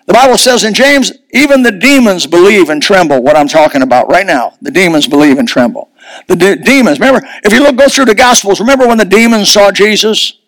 The 0.06 0.12
Bible 0.12 0.36
says 0.36 0.64
in 0.64 0.74
James, 0.74 1.12
even 1.32 1.62
the 1.62 1.72
demons 1.72 2.26
believe 2.26 2.68
and 2.68 2.82
tremble, 2.82 3.22
what 3.22 3.36
I'm 3.36 3.48
talking 3.48 3.82
about 3.82 4.10
right 4.10 4.26
now. 4.26 4.54
The 4.60 4.70
demons 4.70 5.06
believe 5.06 5.38
and 5.38 5.48
tremble. 5.48 5.90
The 6.26 6.36
de- 6.36 6.56
demons, 6.56 6.98
remember, 6.98 7.26
if 7.44 7.52
you 7.52 7.60
look, 7.60 7.76
go 7.76 7.88
through 7.88 8.06
the 8.06 8.14
Gospels, 8.14 8.60
remember 8.60 8.86
when 8.86 8.98
the 8.98 9.04
demons 9.04 9.50
saw 9.50 9.70
Jesus? 9.70 10.38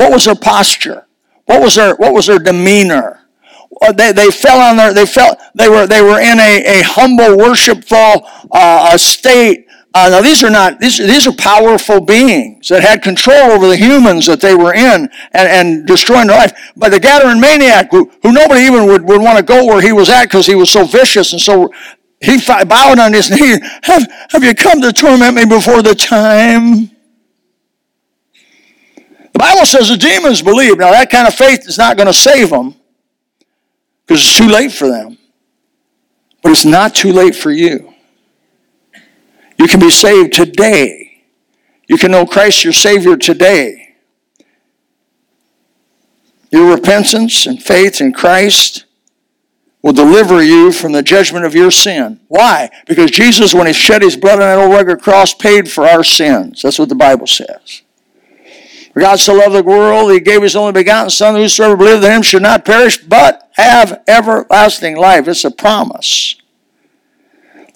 What 0.00 0.12
was 0.12 0.24
their 0.24 0.34
posture? 0.34 1.06
What 1.44 1.60
was 1.62 1.76
their, 1.76 1.94
what 1.96 2.14
was 2.14 2.26
their 2.26 2.38
demeanor? 2.38 3.20
Uh, 3.82 3.92
they, 3.92 4.12
they 4.12 4.30
fell 4.30 4.60
on 4.60 4.76
their, 4.76 4.94
they 4.94 5.06
felt, 5.06 5.38
they 5.54 5.68
were, 5.68 5.86
they 5.86 6.02
were 6.02 6.20
in 6.20 6.38
a, 6.40 6.80
a 6.80 6.82
humble, 6.82 7.36
worshipful 7.36 8.26
uh, 8.50 8.96
state 8.96 9.66
uh, 9.92 10.08
now 10.08 10.22
these 10.22 10.44
are 10.44 10.50
not 10.50 10.78
these, 10.78 10.98
these 10.98 11.26
are 11.26 11.32
powerful 11.32 12.00
beings 12.00 12.68
that 12.68 12.82
had 12.82 13.02
control 13.02 13.50
over 13.50 13.66
the 13.66 13.76
humans 13.76 14.24
that 14.26 14.40
they 14.40 14.54
were 14.54 14.72
in 14.72 15.08
and, 15.32 15.48
and 15.48 15.86
destroying 15.86 16.28
their 16.28 16.38
life. 16.38 16.72
But 16.76 16.90
the 16.90 17.00
Gadarene 17.00 17.40
maniac, 17.40 17.90
who, 17.90 18.08
who 18.22 18.30
nobody 18.32 18.60
even 18.60 18.86
would, 18.86 19.02
would 19.02 19.20
want 19.20 19.38
to 19.38 19.42
go 19.44 19.66
where 19.66 19.80
he 19.80 19.92
was 19.92 20.08
at 20.08 20.24
because 20.24 20.46
he 20.46 20.54
was 20.54 20.70
so 20.70 20.84
vicious 20.84 21.32
and 21.32 21.42
so 21.42 21.72
he 22.20 22.38
bowed 22.46 23.00
on 23.00 23.12
his 23.12 23.30
knee. 23.40 23.58
Have, 23.82 24.06
have 24.30 24.44
you 24.44 24.54
come 24.54 24.80
to 24.80 24.92
torment 24.92 25.34
me 25.34 25.44
before 25.44 25.82
the 25.82 25.94
time? 25.96 26.90
Bible 29.40 29.64
says 29.64 29.88
the 29.88 29.96
demons 29.96 30.42
believe. 30.42 30.76
Now 30.76 30.90
that 30.90 31.10
kind 31.10 31.26
of 31.26 31.34
faith 31.34 31.66
is 31.66 31.78
not 31.78 31.96
going 31.96 32.06
to 32.06 32.12
save 32.12 32.50
them 32.50 32.74
because 34.06 34.22
it's 34.22 34.36
too 34.36 34.48
late 34.48 34.70
for 34.70 34.86
them. 34.86 35.16
But 36.42 36.52
it's 36.52 36.66
not 36.66 36.94
too 36.94 37.10
late 37.10 37.34
for 37.34 37.50
you. 37.50 37.94
You 39.58 39.66
can 39.66 39.80
be 39.80 39.90
saved 39.90 40.34
today. 40.34 41.24
You 41.88 41.96
can 41.96 42.10
know 42.10 42.26
Christ 42.26 42.64
your 42.64 42.74
Savior 42.74 43.16
today. 43.16 43.96
Your 46.50 46.74
repentance 46.74 47.46
and 47.46 47.62
faith 47.62 48.00
in 48.02 48.12
Christ 48.12 48.84
will 49.80 49.94
deliver 49.94 50.42
you 50.42 50.70
from 50.70 50.92
the 50.92 51.02
judgment 51.02 51.46
of 51.46 51.54
your 51.54 51.70
sin. 51.70 52.20
Why? 52.28 52.68
Because 52.86 53.10
Jesus, 53.10 53.54
when 53.54 53.66
he 53.66 53.72
shed 53.72 54.02
his 54.02 54.16
blood 54.18 54.34
on 54.34 54.40
that 54.40 54.58
old 54.58 54.72
rugged 54.72 55.00
cross, 55.00 55.32
paid 55.32 55.70
for 55.70 55.86
our 55.86 56.04
sins. 56.04 56.60
That's 56.60 56.78
what 56.78 56.90
the 56.90 56.94
Bible 56.94 57.26
says. 57.26 57.82
For 58.92 59.00
God 59.00 59.20
so 59.20 59.34
loved 59.34 59.54
the 59.54 59.62
world, 59.62 60.10
he 60.10 60.20
gave 60.20 60.42
his 60.42 60.56
only 60.56 60.72
begotten 60.72 61.10
Son, 61.10 61.36
whosoever 61.36 61.76
believeth 61.76 62.04
in 62.04 62.12
him 62.12 62.22
should 62.22 62.42
not 62.42 62.64
perish, 62.64 62.98
but 62.98 63.48
have 63.52 64.02
everlasting 64.08 64.96
life. 64.96 65.28
It's 65.28 65.44
a 65.44 65.50
promise. 65.50 66.36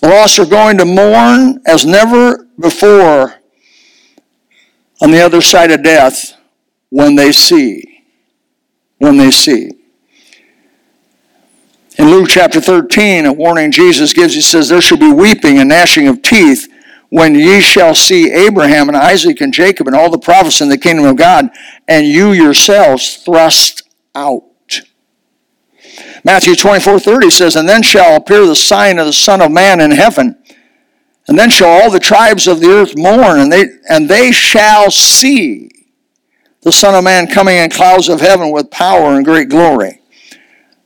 The 0.00 0.08
lost 0.08 0.38
are 0.38 0.46
going 0.46 0.78
to 0.78 0.84
mourn 0.84 1.62
as 1.66 1.86
never 1.86 2.48
before 2.58 3.34
on 5.00 5.10
the 5.12 5.20
other 5.20 5.40
side 5.40 5.70
of 5.70 5.82
death 5.82 6.36
when 6.90 7.14
they 7.14 7.30
see. 7.30 8.02
When 8.98 9.16
they 9.16 9.30
see. 9.30 9.70
In 11.96 12.10
Luke 12.10 12.28
chapter 12.28 12.60
13, 12.60 13.24
a 13.26 13.32
warning 13.32 13.70
Jesus 13.70 14.12
gives, 14.12 14.34
he 14.34 14.40
says, 14.40 14.68
There 14.68 14.80
shall 14.80 14.98
be 14.98 15.12
weeping 15.12 15.58
and 15.58 15.68
gnashing 15.68 16.08
of 16.08 16.22
teeth 16.22 16.68
when 17.10 17.34
ye 17.34 17.60
shall 17.60 17.94
see 17.94 18.32
Abraham 18.32 18.88
and 18.88 18.96
Isaac 18.96 19.40
and 19.40 19.52
Jacob 19.52 19.86
and 19.86 19.94
all 19.94 20.10
the 20.10 20.18
prophets 20.18 20.60
in 20.60 20.68
the 20.68 20.78
kingdom 20.78 21.04
of 21.04 21.16
God, 21.16 21.50
and 21.86 22.06
you 22.06 22.32
yourselves 22.32 23.16
thrust 23.16 23.88
out. 24.14 24.42
Matthew 26.24 26.54
24 26.54 26.98
30 26.98 27.30
says, 27.30 27.56
And 27.56 27.68
then 27.68 27.82
shall 27.82 28.16
appear 28.16 28.46
the 28.46 28.56
sign 28.56 28.98
of 28.98 29.06
the 29.06 29.12
Son 29.12 29.40
of 29.40 29.52
Man 29.52 29.80
in 29.80 29.90
heaven. 29.90 30.36
And 31.28 31.38
then 31.38 31.50
shall 31.50 31.68
all 31.68 31.90
the 31.90 32.00
tribes 32.00 32.46
of 32.46 32.60
the 32.60 32.70
earth 32.70 32.96
mourn, 32.96 33.40
and 33.40 33.52
they, 33.52 33.64
and 33.88 34.08
they 34.08 34.30
shall 34.30 34.90
see 34.90 35.70
the 36.62 36.72
Son 36.72 36.94
of 36.94 37.04
Man 37.04 37.26
coming 37.26 37.56
in 37.56 37.70
clouds 37.70 38.08
of 38.08 38.20
heaven 38.20 38.50
with 38.50 38.70
power 38.70 39.14
and 39.14 39.24
great 39.24 39.48
glory. 39.48 40.00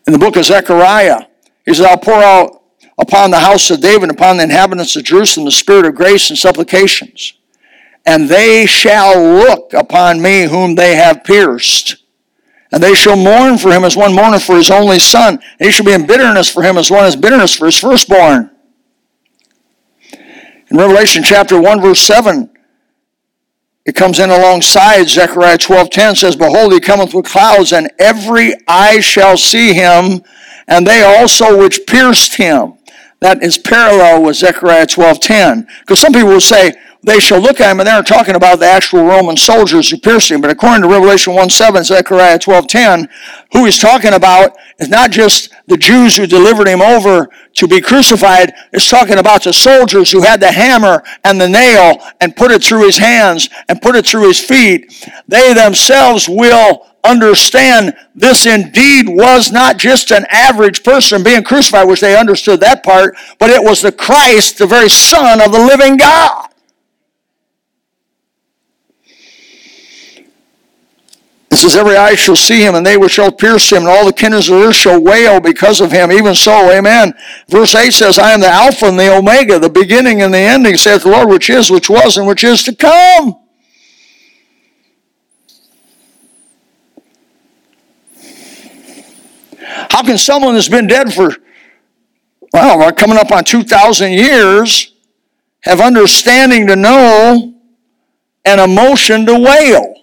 In 0.07 0.12
the 0.12 0.18
book 0.18 0.37
of 0.37 0.44
Zechariah, 0.44 1.22
he 1.64 1.74
says, 1.74 1.87
I'll 1.87 1.98
pour 1.98 2.14
out 2.14 2.57
upon 2.98 3.30
the 3.30 3.38
house 3.38 3.70
of 3.70 3.80
David, 3.80 4.11
upon 4.11 4.37
the 4.37 4.42
inhabitants 4.42 4.96
of 4.96 5.04
Jerusalem, 5.04 5.44
the 5.44 5.52
spirit 5.52 5.87
of 5.87 5.94
grace 5.94 6.30
and 6.30 6.38
supplications. 6.38 7.34
And 8.04 8.28
they 8.28 8.66
shall 8.66 9.22
look 9.22 9.72
upon 9.72 10.20
me 10.20 10.42
whom 10.42 10.74
they 10.74 10.96
have 10.96 11.24
pierced 11.24 12.02
and 12.70 12.82
they 12.82 12.94
shall 12.94 13.16
mourn 13.16 13.56
for 13.56 13.72
him 13.72 13.84
as 13.84 13.96
one 13.96 14.14
mourneth 14.14 14.44
for 14.44 14.56
his 14.56 14.70
only 14.70 14.98
son. 14.98 15.34
And 15.58 15.66
he 15.66 15.70
shall 15.70 15.87
be 15.87 15.92
in 15.92 16.06
bitterness 16.06 16.50
for 16.50 16.62
him 16.62 16.76
as 16.76 16.90
one 16.90 17.04
has 17.04 17.16
bitterness 17.16 17.54
for 17.56 17.66
his 17.66 17.78
firstborn. 17.78 18.50
In 20.70 20.76
Revelation 20.76 21.22
chapter 21.22 21.58
1, 21.58 21.80
verse 21.80 22.00
7, 22.00 22.50
it 23.87 23.94
comes 23.94 24.18
in 24.18 24.28
alongside 24.28 25.08
Zechariah 25.08 25.56
12:10 25.56 26.16
says, 26.18 26.37
Behold, 26.37 26.74
he 26.74 26.80
cometh 26.80 27.14
with 27.14 27.24
clouds, 27.24 27.72
and 27.72 27.90
every 27.98 28.52
eye 28.66 29.00
shall 29.00 29.38
see 29.38 29.72
him, 29.72 30.22
and 30.66 30.87
they 30.87 31.02
also 31.02 31.58
which 31.58 31.87
pierced 31.87 32.37
him. 32.37 32.74
That 33.20 33.42
is 33.42 33.59
parallel 33.59 34.22
with 34.22 34.37
Zechariah 34.37 34.87
12:10. 34.87 35.66
Because 35.81 36.00
some 36.00 36.12
people 36.12 36.28
will 36.28 36.40
say, 36.40 36.74
they 37.02 37.20
shall 37.20 37.40
look 37.40 37.61
at 37.61 37.70
him, 37.70 37.78
and 37.78 37.87
they're 37.87 38.02
talking 38.02 38.35
about 38.35 38.59
the 38.59 38.66
actual 38.66 39.04
Roman 39.04 39.37
soldiers 39.37 39.88
who 39.88 39.98
pierced 39.98 40.31
him. 40.31 40.40
But 40.40 40.50
according 40.50 40.83
to 40.83 40.88
Revelation 40.88 41.33
1 41.35 41.48
7, 41.48 41.85
Zechariah 41.85 42.38
12 42.38 42.66
10, 42.66 43.09
who 43.52 43.64
he's 43.64 43.78
talking 43.78 44.14
about 44.14 44.57
is 44.81 44.88
not 44.88 45.12
just 45.12 45.54
the 45.68 45.76
Jews 45.76 46.16
who 46.16 46.26
delivered 46.26 46.66
him 46.66 46.83
over 46.83 47.28
to 47.54 47.68
be 47.68 47.81
crucified, 47.81 48.52
it's 48.72 48.90
talking 48.90 49.18
about 49.18 49.44
the 49.44 49.52
soldiers 49.52 50.11
who 50.11 50.22
had 50.22 50.40
the 50.40 50.50
hammer 50.50 51.04
and 51.22 51.40
the 51.40 51.48
nail 51.48 51.98
and 52.20 52.35
put 52.35 52.50
it 52.50 52.64
through 52.64 52.85
his 52.85 52.98
hands 52.98 53.48
and 53.68 53.81
put 53.81 53.94
it 53.94 54.04
through 54.04 54.26
his 54.26 54.40
feet. 54.40 55.09
They 55.28 55.54
themselves 55.54 56.28
will 56.28 56.85
understand 57.04 57.96
this 58.14 58.46
indeed 58.46 59.08
was 59.08 59.52
not 59.52 59.78
just 59.78 60.11
an 60.11 60.26
average 60.30 60.82
person 60.82 61.22
being 61.22 61.42
crucified, 61.42 61.88
which 61.88 62.00
they 62.00 62.16
understood 62.16 62.61
that 62.61 62.82
part, 62.82 63.16
but 63.38 63.50
it 63.50 63.62
was 63.62 63.82
the 63.82 63.92
Christ, 63.92 64.58
the 64.58 64.66
very 64.66 64.90
Son 64.90 65.40
of 65.40 65.52
the 65.52 65.58
living 65.58 65.96
God. 65.96 66.48
It 71.50 71.56
says, 71.56 71.76
Every 71.76 71.96
eye 71.96 72.14
shall 72.14 72.37
see 72.37 72.62
him, 72.62 72.74
and 72.74 72.84
they 72.84 72.98
which 72.98 73.12
shall 73.12 73.32
pierce 73.32 73.72
him, 73.72 73.78
and 73.78 73.88
all 73.88 74.04
the 74.04 74.12
kindreds 74.12 74.50
of 74.50 74.61
the 74.61 74.66
earth 74.66 74.76
shall 74.76 75.02
wail 75.02 75.40
because 75.40 75.80
of 75.80 75.90
him. 75.90 76.12
Even 76.12 76.34
so, 76.34 76.70
amen. 76.70 77.14
Verse 77.48 77.74
8 77.74 77.90
says, 77.90 78.18
I 78.18 78.32
am 78.32 78.40
the 78.40 78.48
Alpha 78.48 78.87
and 78.87 78.98
the 78.98 79.16
Omega, 79.16 79.58
the 79.58 79.70
beginning 79.70 80.20
and 80.20 80.32
the 80.32 80.38
ending, 80.38 80.76
saith 80.76 81.04
the 81.04 81.08
Lord, 81.08 81.28
which 81.28 81.48
is, 81.48 81.70
which 81.70 81.88
was, 81.88 82.18
and 82.18 82.26
which 82.26 82.44
is 82.44 82.62
to 82.64 82.74
come. 82.74 83.47
How 89.90 90.03
can 90.03 90.18
someone 90.18 90.55
that's 90.55 90.68
been 90.68 90.87
dead 90.87 91.12
for, 91.12 91.35
well, 92.53 92.92
coming 92.92 93.18
up 93.18 93.33
on 93.33 93.44
2,000 93.44 94.12
years 94.12 94.92
have 95.61 95.81
understanding 95.81 96.66
to 96.66 96.77
know 96.77 97.55
and 98.44 98.61
emotion 98.61 99.27
to 99.27 99.38
wail? 99.38 99.94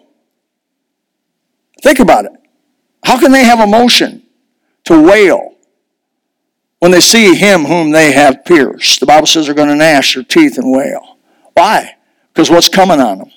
Think 1.81 1.99
about 1.99 2.25
it. 2.25 2.31
How 3.03 3.19
can 3.19 3.31
they 3.31 3.43
have 3.43 3.59
emotion 3.59 4.23
to 4.85 4.99
wail 4.99 5.55
when 6.79 6.91
they 6.91 6.99
see 6.99 7.35
him 7.35 7.65
whom 7.65 7.91
they 7.91 8.11
have 8.11 8.43
pierced? 8.43 8.99
The 8.99 9.05
Bible 9.05 9.27
says 9.27 9.45
they're 9.45 9.55
going 9.55 9.69
to 9.69 9.75
gnash 9.75 10.15
their 10.15 10.23
teeth 10.23 10.57
and 10.57 10.71
wail. 10.71 11.17
Why? 11.53 11.95
Because 12.33 12.49
what's 12.49 12.67
coming 12.67 12.99
on 12.99 13.19
them. 13.19 13.31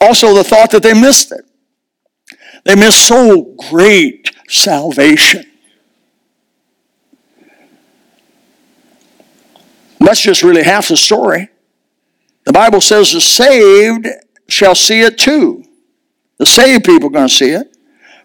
Also, 0.00 0.34
the 0.34 0.44
thought 0.44 0.72
that 0.72 0.82
they 0.82 0.92
missed 0.92 1.30
it. 1.32 1.45
They 2.66 2.74
miss 2.74 2.96
so 2.96 3.54
great 3.70 4.32
salvation. 4.48 5.44
That's 10.00 10.20
just 10.20 10.42
really 10.42 10.64
half 10.64 10.88
the 10.88 10.96
story. 10.96 11.48
The 12.44 12.52
Bible 12.52 12.80
says 12.80 13.12
the 13.12 13.20
saved 13.20 14.08
shall 14.48 14.74
see 14.74 15.02
it 15.02 15.16
too. 15.16 15.64
The 16.38 16.46
saved 16.46 16.84
people 16.84 17.06
are 17.06 17.12
going 17.12 17.28
to 17.28 17.34
see 17.34 17.50
it. 17.50 17.76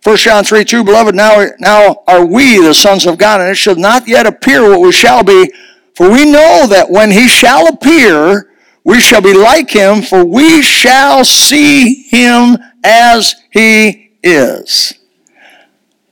1 0.04 0.18
John 0.18 0.44
3 0.44 0.66
2, 0.66 0.84
beloved, 0.84 1.14
now, 1.14 1.46
now 1.60 2.02
are 2.08 2.26
we 2.26 2.60
the 2.60 2.74
sons 2.74 3.06
of 3.06 3.20
God, 3.20 3.42
and 3.42 3.52
it 3.52 3.56
shall 3.56 3.76
not 3.76 4.08
yet 4.08 4.26
appear 4.26 4.68
what 4.68 4.82
we 4.82 4.92
shall 4.92 5.24
be. 5.24 5.54
For 5.96 6.10
we 6.10 6.26
know 6.26 6.66
that 6.66 6.90
when 6.90 7.12
he 7.12 7.28
shall 7.28 7.68
appear, 7.68 8.52
we 8.84 9.00
shall 9.02 9.22
be 9.22 9.36
like 9.36 9.70
him, 9.70 10.02
for 10.02 10.26
we 10.26 10.64
shall 10.64 11.24
see 11.24 12.08
him 12.10 12.58
as 12.84 13.36
he 13.52 14.01
is. 14.24 14.94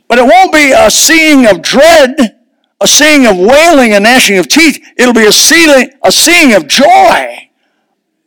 But 0.07 0.17
it 0.17 0.25
won't 0.25 0.51
be 0.51 0.71
a 0.71 0.89
seeing 0.89 1.45
of 1.45 1.61
dread, 1.61 2.39
a 2.81 2.87
seeing 2.87 3.27
of 3.27 3.37
wailing 3.37 3.93
and 3.93 4.03
gnashing 4.03 4.37
of 4.37 4.47
teeth. 4.47 4.83
It'll 4.97 5.13
be 5.13 5.25
a 5.25 5.31
seeing, 5.31 5.91
a 6.03 6.11
seeing 6.11 6.53
of 6.53 6.67
joy. 6.67 7.49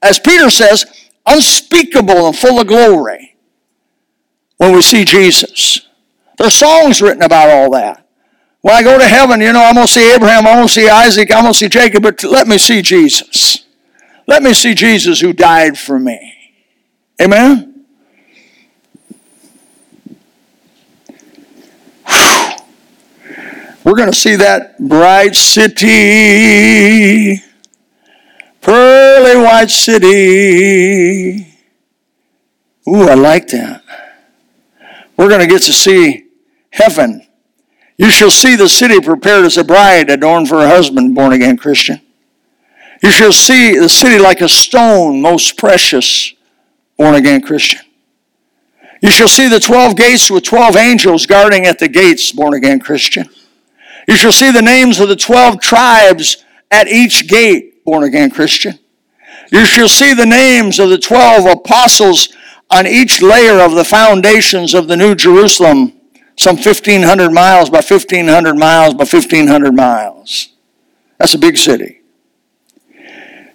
As 0.00 0.18
Peter 0.18 0.50
says, 0.50 0.86
unspeakable 1.26 2.26
and 2.26 2.36
full 2.36 2.60
of 2.60 2.66
glory 2.66 3.36
when 4.58 4.72
we 4.72 4.82
see 4.82 5.04
Jesus. 5.04 5.88
There's 6.38 6.54
songs 6.54 7.02
written 7.02 7.22
about 7.22 7.50
all 7.50 7.70
that. 7.72 8.06
When 8.60 8.74
I 8.74 8.82
go 8.82 8.96
to 8.96 9.04
heaven, 9.04 9.40
you 9.40 9.52
know, 9.52 9.62
I'm 9.62 9.74
going 9.74 9.86
to 9.88 9.92
see 9.92 10.14
Abraham, 10.14 10.46
I'm 10.46 10.56
going 10.56 10.68
to 10.68 10.72
see 10.72 10.88
Isaac, 10.88 11.32
I'm 11.32 11.42
going 11.42 11.52
to 11.52 11.58
see 11.58 11.68
Jacob, 11.68 12.04
but 12.04 12.22
let 12.22 12.46
me 12.46 12.58
see 12.58 12.80
Jesus. 12.80 13.66
Let 14.28 14.42
me 14.42 14.54
see 14.54 14.74
Jesus 14.74 15.20
who 15.20 15.32
died 15.32 15.76
for 15.76 15.98
me. 15.98 16.32
Amen? 17.20 17.71
We're 23.92 23.98
going 23.98 24.10
to 24.10 24.18
see 24.18 24.36
that 24.36 24.78
bright 24.78 25.36
city, 25.36 25.84
pearly 28.62 29.36
white 29.36 29.70
city. 29.70 31.46
Ooh, 32.88 33.06
I 33.06 33.12
like 33.12 33.48
that. 33.48 33.82
We're 35.18 35.28
going 35.28 35.42
to 35.42 35.46
get 35.46 35.60
to 35.64 35.74
see 35.74 36.24
heaven. 36.70 37.26
You 37.98 38.10
shall 38.10 38.30
see 38.30 38.56
the 38.56 38.66
city 38.66 38.98
prepared 38.98 39.44
as 39.44 39.58
a 39.58 39.64
bride 39.64 40.08
adorned 40.08 40.48
for 40.48 40.62
her 40.62 40.68
husband, 40.68 41.14
born 41.14 41.34
again 41.34 41.58
Christian. 41.58 42.00
You 43.02 43.10
shall 43.10 43.30
see 43.30 43.78
the 43.78 43.90
city 43.90 44.18
like 44.18 44.40
a 44.40 44.48
stone, 44.48 45.20
most 45.20 45.58
precious, 45.58 46.32
born 46.96 47.14
again 47.14 47.42
Christian. 47.42 47.82
You 49.02 49.10
shall 49.10 49.28
see 49.28 49.48
the 49.48 49.60
12 49.60 49.96
gates 49.96 50.30
with 50.30 50.44
12 50.44 50.76
angels 50.76 51.26
guarding 51.26 51.66
at 51.66 51.78
the 51.78 51.88
gates, 51.88 52.32
born 52.32 52.54
again 52.54 52.80
Christian. 52.80 53.28
You 54.08 54.16
shall 54.16 54.32
see 54.32 54.50
the 54.50 54.62
names 54.62 55.00
of 55.00 55.08
the 55.08 55.16
12 55.16 55.60
tribes 55.60 56.44
at 56.70 56.88
each 56.88 57.28
gate, 57.28 57.84
born 57.84 58.04
again 58.04 58.30
Christian. 58.30 58.78
You 59.50 59.64
shall 59.64 59.88
see 59.88 60.14
the 60.14 60.26
names 60.26 60.78
of 60.78 60.88
the 60.88 60.98
12 60.98 61.46
apostles 61.46 62.30
on 62.70 62.86
each 62.86 63.20
layer 63.20 63.60
of 63.60 63.74
the 63.74 63.84
foundations 63.84 64.74
of 64.74 64.88
the 64.88 64.96
New 64.96 65.14
Jerusalem, 65.14 65.92
some 66.36 66.56
1,500 66.56 67.30
miles 67.30 67.68
by 67.68 67.76
1,500 67.76 68.56
miles 68.56 68.94
by 68.94 69.04
1,500 69.04 69.74
miles. 69.74 70.48
That's 71.18 71.34
a 71.34 71.38
big 71.38 71.56
city. 71.56 72.00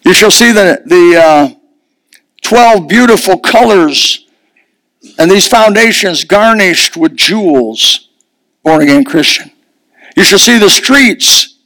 You 0.06 0.14
shall 0.14 0.32
see 0.32 0.52
the, 0.52 0.82
the 0.86 1.22
uh, 1.22 1.50
12 2.44 2.88
beautiful 2.88 3.40
colors 3.40 4.28
and 5.18 5.30
these 5.32 5.48
foundations 5.48 6.24
garnished 6.24 6.96
with 6.98 7.16
jewels, 7.16 8.10
born 8.64 8.82
again 8.82 9.04
Christian. 9.04 9.52
You 10.18 10.24
shall 10.24 10.40
see 10.40 10.58
the 10.58 10.70
streets 10.70 11.60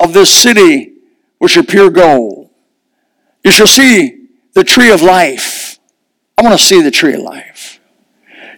of 0.00 0.14
this 0.14 0.32
city, 0.32 0.94
which 1.36 1.58
are 1.58 1.62
pure 1.62 1.90
gold. 1.90 2.48
You 3.44 3.50
shall 3.50 3.66
see 3.66 4.28
the 4.54 4.64
tree 4.64 4.90
of 4.90 5.02
life. 5.02 5.78
I 6.38 6.42
want 6.42 6.58
to 6.58 6.64
see 6.64 6.80
the 6.80 6.90
tree 6.90 7.12
of 7.12 7.20
life. 7.20 7.78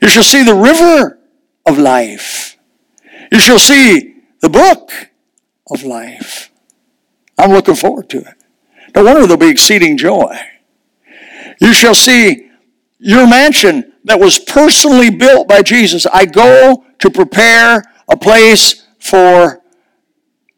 You 0.00 0.07
shall 0.07 0.22
see 0.22 0.44
the 0.44 0.55
river 0.55 1.18
of 1.66 1.76
life. 1.76 2.57
You 3.33 3.40
shall 3.40 3.59
see 3.59 4.14
the 4.40 4.48
book 4.48 4.92
of 5.68 5.83
life. 5.83 6.52
I'm 7.37 7.50
looking 7.50 7.74
forward 7.74 8.09
to 8.11 8.18
it. 8.18 8.35
No 8.94 9.02
wonder 9.02 9.22
there'll 9.22 9.38
be 9.38 9.48
exceeding 9.48 9.96
joy. 9.96 10.38
You 11.61 11.72
shall 11.72 11.96
see 11.96 12.48
your 13.00 13.26
mansion 13.26 13.92
that 14.05 14.20
was 14.20 14.38
personally 14.38 15.11
built 15.11 15.48
by 15.48 15.62
Jesus. 15.62 16.07
I 16.07 16.26
go 16.26 16.85
to 17.00 17.11
prepare 17.11 17.83
a 18.09 18.16
place 18.16 18.82
for 19.03 19.61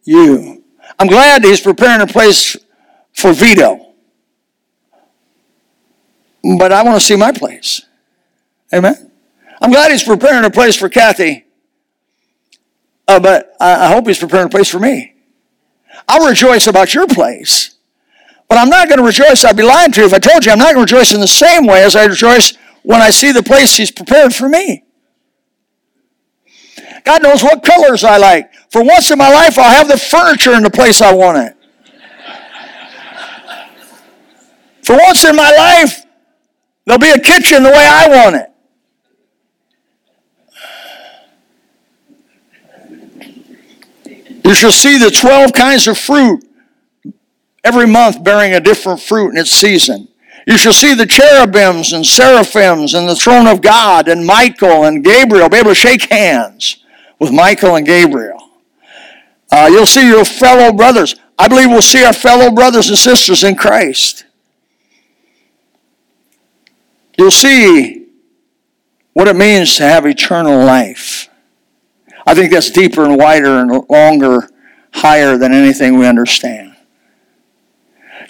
you. 0.04 0.62
I'm 0.98 1.08
glad 1.08 1.42
he's 1.42 1.60
preparing 1.60 2.02
a 2.02 2.06
place 2.06 2.56
for 3.12 3.32
Vito. 3.32 3.94
But 6.58 6.72
I 6.72 6.82
want 6.82 7.00
to 7.00 7.04
see 7.04 7.16
my 7.16 7.32
place. 7.32 7.80
Amen. 8.72 9.10
I'm 9.62 9.70
glad 9.70 9.90
he's 9.90 10.04
preparing 10.04 10.44
a 10.44 10.50
place 10.50 10.76
for 10.76 10.90
Kathy. 10.90 11.46
Uh, 13.08 13.18
but 13.18 13.54
I 13.60 13.88
hope 13.88 14.06
he's 14.06 14.18
preparing 14.18 14.46
a 14.46 14.50
place 14.50 14.68
for 14.68 14.78
me. 14.78 15.14
I'll 16.06 16.26
rejoice 16.28 16.66
about 16.66 16.94
your 16.94 17.06
place. 17.06 17.76
But 18.48 18.58
I'm 18.58 18.68
not 18.68 18.88
going 18.88 18.98
to 18.98 19.06
rejoice. 19.06 19.44
I'd 19.44 19.56
be 19.56 19.62
lying 19.62 19.90
to 19.92 20.00
you 20.00 20.06
if 20.06 20.12
I 20.12 20.18
told 20.18 20.44
you 20.44 20.52
I'm 20.52 20.58
not 20.58 20.74
going 20.74 20.86
to 20.86 20.94
rejoice 20.94 21.14
in 21.14 21.20
the 21.20 21.26
same 21.26 21.66
way 21.66 21.82
as 21.82 21.96
I 21.96 22.04
rejoice 22.04 22.54
when 22.82 23.00
I 23.00 23.08
see 23.08 23.32
the 23.32 23.42
place 23.42 23.76
He's 23.76 23.90
prepared 23.90 24.34
for 24.34 24.48
me. 24.48 24.84
God 27.04 27.22
knows 27.22 27.42
what 27.42 27.62
colors 27.62 28.02
I 28.02 28.16
like. 28.16 28.52
For 28.70 28.82
once 28.82 29.10
in 29.10 29.18
my 29.18 29.30
life, 29.30 29.58
I'll 29.58 29.70
have 29.70 29.88
the 29.88 29.98
furniture 29.98 30.54
in 30.54 30.62
the 30.62 30.70
place 30.70 31.02
I 31.02 31.14
want 31.14 31.38
it. 31.38 31.56
For 34.82 34.96
once 34.96 35.24
in 35.24 35.36
my 35.36 35.50
life, 35.50 36.04
there'll 36.84 36.98
be 36.98 37.10
a 37.10 37.18
kitchen 37.18 37.62
the 37.62 37.70
way 37.70 37.86
I 37.88 38.08
want 38.08 38.36
it. 38.36 38.50
You 44.44 44.54
shall 44.54 44.72
see 44.72 44.98
the 44.98 45.10
12 45.10 45.52
kinds 45.52 45.88
of 45.88 45.96
fruit 45.96 46.44
every 47.62 47.86
month 47.86 48.22
bearing 48.22 48.52
a 48.52 48.60
different 48.60 49.00
fruit 49.00 49.30
in 49.30 49.38
its 49.38 49.50
season. 49.50 50.08
You 50.46 50.58
shall 50.58 50.74
see 50.74 50.94
the 50.94 51.06
cherubims 51.06 51.94
and 51.94 52.04
seraphims 52.04 52.92
and 52.92 53.08
the 53.08 53.16
throne 53.16 53.46
of 53.46 53.62
God 53.62 54.08
and 54.08 54.26
Michael 54.26 54.84
and 54.84 55.02
Gabriel. 55.02 55.48
Be 55.48 55.56
able 55.56 55.70
to 55.70 55.74
shake 55.74 56.10
hands 56.10 56.83
with 57.18 57.32
Michael 57.32 57.76
and 57.76 57.86
Gabriel. 57.86 58.50
Uh, 59.50 59.68
you'll 59.70 59.86
see 59.86 60.08
your 60.08 60.24
fellow 60.24 60.72
brothers. 60.72 61.14
I 61.38 61.48
believe 61.48 61.68
we'll 61.68 61.82
see 61.82 62.04
our 62.04 62.12
fellow 62.12 62.50
brothers 62.50 62.88
and 62.88 62.98
sisters 62.98 63.44
in 63.44 63.56
Christ. 63.56 64.24
You'll 67.16 67.30
see 67.30 68.06
what 69.12 69.28
it 69.28 69.36
means 69.36 69.76
to 69.76 69.84
have 69.84 70.06
eternal 70.06 70.64
life. 70.64 71.28
I 72.26 72.34
think 72.34 72.52
that's 72.52 72.70
deeper 72.70 73.04
and 73.04 73.16
wider 73.16 73.58
and 73.58 73.84
longer, 73.88 74.48
higher 74.92 75.36
than 75.36 75.52
anything 75.52 75.98
we 75.98 76.06
understand. 76.06 76.74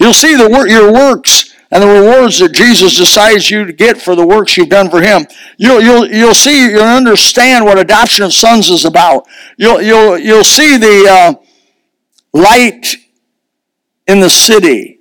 You'll 0.01 0.13
see 0.13 0.35
the 0.37 0.49
work, 0.49 0.69
your 0.69 0.93
works 0.93 1.54
and 1.75 1.83
the 1.83 1.89
rewards 1.89 2.39
that 2.39 2.53
Jesus 2.53 2.97
decides 2.97 3.51
you 3.51 3.65
to 3.65 3.73
get 3.73 4.01
for 4.01 4.15
the 4.15 4.25
works 4.25 4.57
you've 4.57 4.69
done 4.69 4.89
for 4.89 5.01
Him. 5.03 5.27
You'll, 5.59 5.81
you'll, 5.81 6.07
you'll 6.07 6.35
see, 6.35 6.71
you'll 6.71 6.83
understand 6.83 7.65
what 7.65 7.81
adoption 7.81 8.25
of 8.25 8.33
sons 8.33 8.71
is 8.71 8.85
about. 8.85 9.27
You'll, 9.57 9.83
you'll, 9.83 10.17
you'll 10.17 10.45
see 10.45 10.77
the 10.77 11.09
uh, 11.11 11.35
light 12.33 12.95
in 14.07 14.21
the 14.21 14.31
city, 14.31 15.01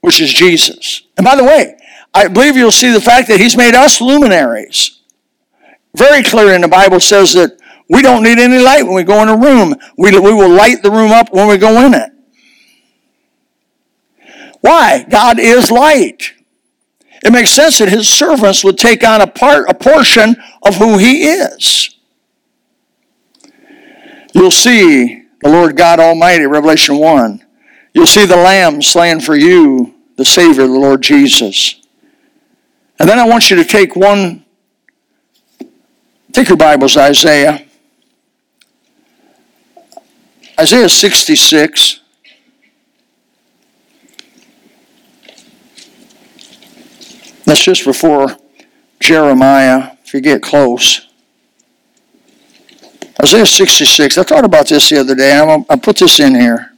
which 0.00 0.22
is 0.22 0.32
Jesus. 0.32 1.02
And 1.18 1.24
by 1.24 1.36
the 1.36 1.44
way, 1.44 1.76
I 2.14 2.28
believe 2.28 2.56
you'll 2.56 2.70
see 2.70 2.90
the 2.90 3.00
fact 3.00 3.28
that 3.28 3.38
He's 3.38 3.54
made 3.54 3.74
us 3.74 4.00
luminaries. 4.00 5.02
Very 5.94 6.22
clear 6.22 6.54
in 6.54 6.62
the 6.62 6.68
Bible 6.68 6.98
says 6.98 7.34
that 7.34 7.58
we 7.90 8.00
don't 8.00 8.22
need 8.22 8.38
any 8.38 8.58
light 8.58 8.84
when 8.84 8.94
we 8.94 9.02
go 9.02 9.20
in 9.22 9.28
a 9.28 9.36
room. 9.36 9.74
We, 9.98 10.18
we 10.18 10.32
will 10.32 10.48
light 10.48 10.82
the 10.82 10.90
room 10.90 11.10
up 11.10 11.30
when 11.30 11.46
we 11.46 11.58
go 11.58 11.84
in 11.84 11.92
it. 11.92 12.10
Why? 14.64 15.04
God 15.10 15.38
is 15.38 15.70
light. 15.70 16.32
It 17.22 17.30
makes 17.30 17.50
sense 17.50 17.80
that 17.80 17.90
his 17.90 18.08
servants 18.08 18.64
would 18.64 18.78
take 18.78 19.06
on 19.06 19.20
a 19.20 19.26
part, 19.26 19.68
a 19.68 19.74
portion 19.74 20.36
of 20.62 20.76
who 20.76 20.96
he 20.96 21.24
is. 21.24 21.94
You'll 24.32 24.50
see 24.50 25.26
the 25.42 25.50
Lord 25.50 25.76
God 25.76 26.00
Almighty, 26.00 26.46
Revelation 26.46 26.96
1. 26.96 27.44
You'll 27.92 28.06
see 28.06 28.24
the 28.24 28.38
Lamb 28.38 28.80
slain 28.80 29.20
for 29.20 29.36
you, 29.36 29.96
the 30.16 30.24
Savior, 30.24 30.66
the 30.66 30.72
Lord 30.72 31.02
Jesus. 31.02 31.82
And 32.98 33.06
then 33.06 33.18
I 33.18 33.28
want 33.28 33.50
you 33.50 33.56
to 33.56 33.64
take 33.64 33.94
one, 33.94 34.46
take 36.32 36.48
your 36.48 36.56
Bibles, 36.56 36.96
Isaiah. 36.96 37.66
Isaiah 40.58 40.88
66. 40.88 42.00
That's 47.44 47.62
just 47.62 47.84
before 47.84 48.36
Jeremiah, 49.00 49.92
if 50.04 50.14
you 50.14 50.20
get 50.20 50.42
close. 50.42 51.08
Isaiah 53.22 53.46
66. 53.46 54.18
I 54.18 54.22
thought 54.22 54.44
about 54.44 54.68
this 54.68 54.88
the 54.88 55.00
other 55.00 55.14
day. 55.14 55.38
I'm, 55.38 55.64
I 55.68 55.76
put 55.76 55.96
this 55.96 56.20
in 56.20 56.34
here. 56.34 56.72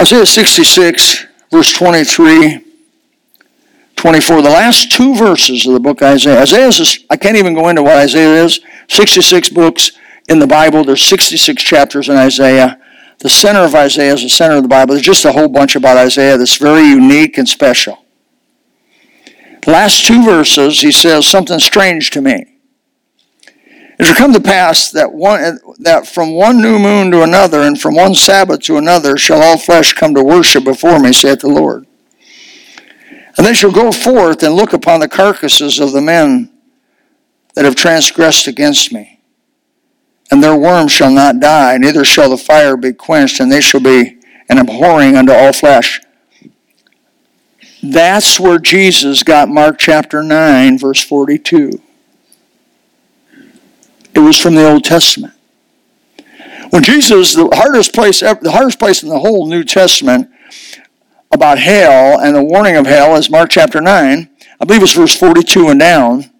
Isaiah 0.00 0.26
66, 0.26 1.26
verse 1.50 1.72
23, 1.72 2.64
24. 3.96 4.42
The 4.42 4.50
last 4.50 4.92
two 4.92 5.14
verses 5.14 5.66
of 5.66 5.72
the 5.72 5.80
book 5.80 6.02
Isaiah. 6.02 6.40
Isaiah 6.40 6.68
is, 6.68 7.04
I 7.10 7.16
can't 7.16 7.36
even 7.36 7.54
go 7.54 7.68
into 7.68 7.82
what 7.82 7.96
Isaiah 7.96 8.44
is. 8.44 8.60
66 8.88 9.50
books 9.50 9.92
in 10.28 10.38
the 10.38 10.46
Bible. 10.46 10.84
There's 10.84 11.02
66 11.02 11.62
chapters 11.62 12.08
in 12.08 12.16
Isaiah. 12.16 12.80
The 13.18 13.28
center 13.28 13.60
of 13.60 13.74
Isaiah 13.74 14.14
is 14.14 14.22
the 14.22 14.28
center 14.28 14.56
of 14.56 14.62
the 14.62 14.68
Bible. 14.68 14.94
There's 14.94 15.06
just 15.06 15.24
a 15.24 15.32
whole 15.32 15.48
bunch 15.48 15.76
about 15.76 15.96
Isaiah 15.96 16.36
that's 16.36 16.56
very 16.56 16.86
unique 16.86 17.38
and 17.38 17.48
special. 17.48 18.03
Last 19.66 20.04
two 20.04 20.24
verses, 20.24 20.80
he 20.80 20.92
says 20.92 21.26
something 21.26 21.58
strange 21.58 22.10
to 22.10 22.20
me. 22.20 22.46
It 23.98 24.04
shall 24.04 24.16
come 24.16 24.32
to 24.32 24.40
pass 24.40 24.90
that 24.90 25.12
one 25.12 25.58
that 25.78 26.06
from 26.06 26.34
one 26.34 26.60
new 26.60 26.78
moon 26.78 27.10
to 27.12 27.22
another, 27.22 27.62
and 27.62 27.80
from 27.80 27.94
one 27.94 28.14
Sabbath 28.14 28.60
to 28.62 28.76
another, 28.76 29.16
shall 29.16 29.42
all 29.42 29.56
flesh 29.56 29.92
come 29.92 30.14
to 30.14 30.22
worship 30.22 30.64
before 30.64 30.98
me, 30.98 31.12
saith 31.12 31.40
the 31.40 31.48
Lord. 31.48 31.86
And 33.36 33.46
they 33.46 33.54
shall 33.54 33.72
go 33.72 33.92
forth 33.92 34.42
and 34.42 34.54
look 34.54 34.72
upon 34.72 35.00
the 35.00 35.08
carcasses 35.08 35.78
of 35.80 35.92
the 35.92 36.00
men 36.00 36.50
that 37.54 37.64
have 37.64 37.76
transgressed 37.76 38.46
against 38.46 38.92
me. 38.92 39.20
And 40.30 40.42
their 40.42 40.56
worm 40.56 40.88
shall 40.88 41.10
not 41.10 41.40
die, 41.40 41.78
neither 41.78 42.04
shall 42.04 42.30
the 42.30 42.36
fire 42.36 42.76
be 42.76 42.92
quenched, 42.92 43.40
and 43.40 43.50
they 43.50 43.60
shall 43.60 43.80
be 43.80 44.18
an 44.48 44.58
abhorring 44.58 45.16
unto 45.16 45.32
all 45.32 45.52
flesh. 45.52 46.00
That's 47.86 48.40
where 48.40 48.58
Jesus 48.58 49.22
got 49.22 49.50
Mark 49.50 49.78
chapter 49.78 50.22
9, 50.22 50.78
verse 50.78 51.04
42. 51.04 51.82
It 54.14 54.18
was 54.20 54.38
from 54.40 54.54
the 54.54 54.66
Old 54.66 54.84
Testament. 54.84 55.34
When 56.70 56.82
Jesus, 56.82 57.34
the 57.34 57.50
hardest 57.52 57.92
place, 57.92 58.20
the 58.20 58.50
hardest 58.50 58.78
place 58.78 59.02
in 59.02 59.10
the 59.10 59.18
whole 59.18 59.46
New 59.46 59.64
Testament 59.64 60.30
about 61.30 61.58
hell 61.58 62.18
and 62.18 62.34
the 62.34 62.42
warning 62.42 62.76
of 62.76 62.86
hell 62.86 63.16
is 63.16 63.28
Mark 63.28 63.50
chapter 63.50 63.82
9. 63.82 64.30
I 64.60 64.64
believe 64.64 64.82
it's 64.82 64.92
verse 64.92 65.14
42 65.14 65.68
and 65.68 65.78
down. 65.78 66.30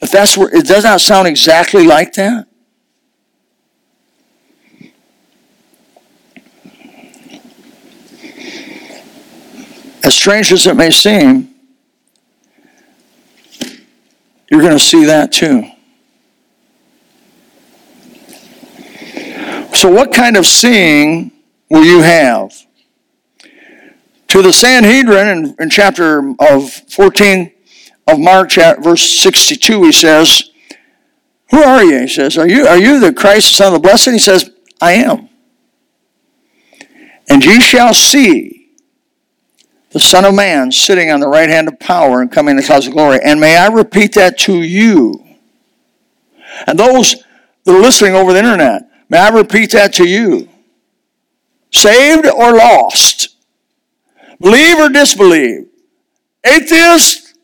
If 0.00 0.12
that's 0.12 0.38
where, 0.38 0.56
it 0.56 0.66
does 0.66 0.84
not 0.84 1.00
sound 1.00 1.26
exactly 1.26 1.84
like 1.84 2.12
that. 2.12 2.46
As 10.02 10.14
strange 10.14 10.50
as 10.52 10.66
it 10.66 10.76
may 10.76 10.90
seem, 10.90 11.54
you're 14.50 14.62
going 14.62 14.76
to 14.76 14.84
see 14.84 15.04
that 15.04 15.30
too. 15.30 15.64
So, 19.74 19.90
what 19.90 20.12
kind 20.12 20.36
of 20.36 20.46
seeing 20.46 21.32
will 21.68 21.84
you 21.84 22.00
have? 22.00 22.52
To 24.28 24.42
the 24.42 24.52
Sanhedrin 24.52 25.28
in, 25.28 25.56
in 25.58 25.70
chapter 25.70 26.34
of 26.38 26.70
14 26.70 27.52
of 28.06 28.18
Mark, 28.18 28.52
verse 28.52 29.02
62, 29.02 29.84
he 29.84 29.92
says, 29.92 30.50
Who 31.50 31.62
are 31.62 31.82
you? 31.82 32.00
He 32.00 32.08
says, 32.08 32.38
Are 32.38 32.48
you, 32.48 32.66
are 32.66 32.78
you 32.78 33.00
the 33.00 33.12
Christ, 33.12 33.48
the 33.48 33.56
Son 33.56 33.66
of 33.68 33.72
the 33.74 33.80
Blessed? 33.80 34.10
He 34.10 34.18
says, 34.18 34.50
I 34.80 34.92
am. 34.92 35.28
And 37.28 37.44
ye 37.44 37.60
shall 37.60 37.92
see 37.92 38.59
the 39.90 40.00
Son 40.00 40.24
of 40.24 40.34
Man 40.34 40.70
sitting 40.70 41.10
on 41.10 41.20
the 41.20 41.28
right 41.28 41.48
hand 41.48 41.68
of 41.68 41.78
power 41.78 42.20
and 42.20 42.30
coming 42.30 42.52
in 42.52 42.56
the 42.56 42.62
clouds 42.62 42.86
of 42.86 42.92
glory. 42.92 43.18
And 43.22 43.40
may 43.40 43.56
I 43.56 43.68
repeat 43.68 44.14
that 44.14 44.38
to 44.40 44.62
you. 44.62 45.24
And 46.66 46.78
those 46.78 47.16
that 47.64 47.74
are 47.74 47.80
listening 47.80 48.14
over 48.14 48.32
the 48.32 48.38
internet, 48.38 48.88
may 49.08 49.18
I 49.18 49.28
repeat 49.30 49.72
that 49.72 49.94
to 49.94 50.08
you. 50.08 50.48
Saved 51.72 52.26
or 52.26 52.52
lost? 52.52 53.36
Believe 54.40 54.78
or 54.78 54.88
disbelieve? 54.88 55.68
Atheist, 56.44 57.34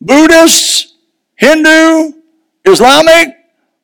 Buddhist, 0.00 0.94
Hindu, 1.34 2.12
Islamic, 2.64 3.36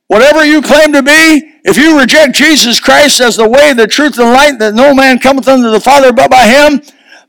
whatever 0.07 0.45
you 0.45 0.63
claim 0.63 0.93
to 0.93 1.03
be, 1.03 1.53
if 1.65 1.77
you 1.77 1.99
reject 1.99 2.35
Jesus 2.35 2.81
Christ 2.81 3.21
as 3.21 3.37
the 3.37 3.49
way, 3.49 3.73
the 3.73 3.87
truth, 3.87 4.19
and 4.19 4.29
the 4.29 4.33
light, 4.33 4.59
that 4.59 4.75
no 4.75 4.95
man 4.95 5.19
cometh 5.19 5.49
unto 5.49 5.71
the 5.71 5.81
Father 5.81 6.13
but 6.13 6.31
by 6.31 6.47
him, 6.47 6.83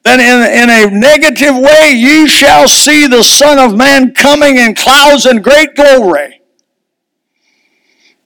then 0.04 0.20
in, 0.20 0.63
in 0.63 0.70
a 0.70 1.00
negative 1.00 1.56
way 1.56 1.94
ye 1.94 2.28
shall 2.28 2.68
see 2.68 3.08
the 3.08 3.24
Son 3.24 3.58
of 3.58 3.78
Man 3.78 4.13
coming 4.13 4.58
in 4.58 4.76
clouds 4.76 5.26
and 5.26 5.44
great 5.44 5.76
glory. 5.76 6.42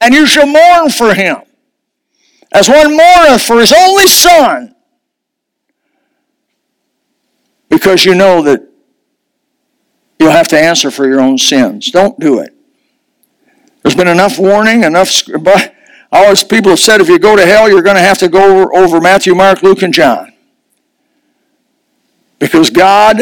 And 0.02 0.14
you 0.14 0.26
shall 0.26 0.48
mourn 0.48 0.90
for 0.90 1.14
him, 1.14 1.38
as 2.52 2.70
one 2.70 2.96
mourneth 2.96 3.42
for 3.42 3.60
his 3.60 3.74
only 3.74 4.08
son, 4.08 4.76
because 7.70 8.06
you 8.06 8.14
know 8.16 8.42
that 8.44 8.68
you'll 10.20 10.32
have 10.32 10.48
to 10.50 10.60
answer 10.60 10.92
for 10.92 11.08
your 11.08 11.20
own 11.20 11.38
sins. 11.38 11.92
Don't 11.92 12.20
do 12.20 12.40
it. 12.40 12.56
There's 13.82 13.96
been 13.96 14.08
enough 14.08 14.38
warning, 14.38 14.84
enough. 14.84 15.24
But 15.42 15.74
always 16.12 16.44
people 16.44 16.72
have 16.72 16.80
said 16.80 17.02
if 17.02 17.10
you 17.10 17.20
go 17.20 17.36
to 17.36 17.46
hell, 17.46 17.70
you're 17.70 17.82
going 17.82 17.96
to 17.96 18.02
have 18.02 18.18
to 18.20 18.28
go 18.28 18.70
over 18.74 19.00
Matthew, 19.02 19.34
Mark, 19.34 19.64
Luke, 19.64 19.82
and 19.82 19.94
John. 19.94 20.34
Because 22.40 22.70
God 22.70 23.22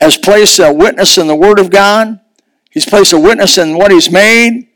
has 0.00 0.16
placed 0.16 0.58
a 0.58 0.72
witness 0.72 1.18
in 1.18 1.26
the 1.26 1.34
Word 1.34 1.58
of 1.58 1.70
God. 1.70 2.20
He's 2.70 2.86
placed 2.86 3.12
a 3.12 3.18
witness 3.18 3.58
in 3.58 3.76
what 3.76 3.90
He's 3.90 4.10
made. 4.10 4.68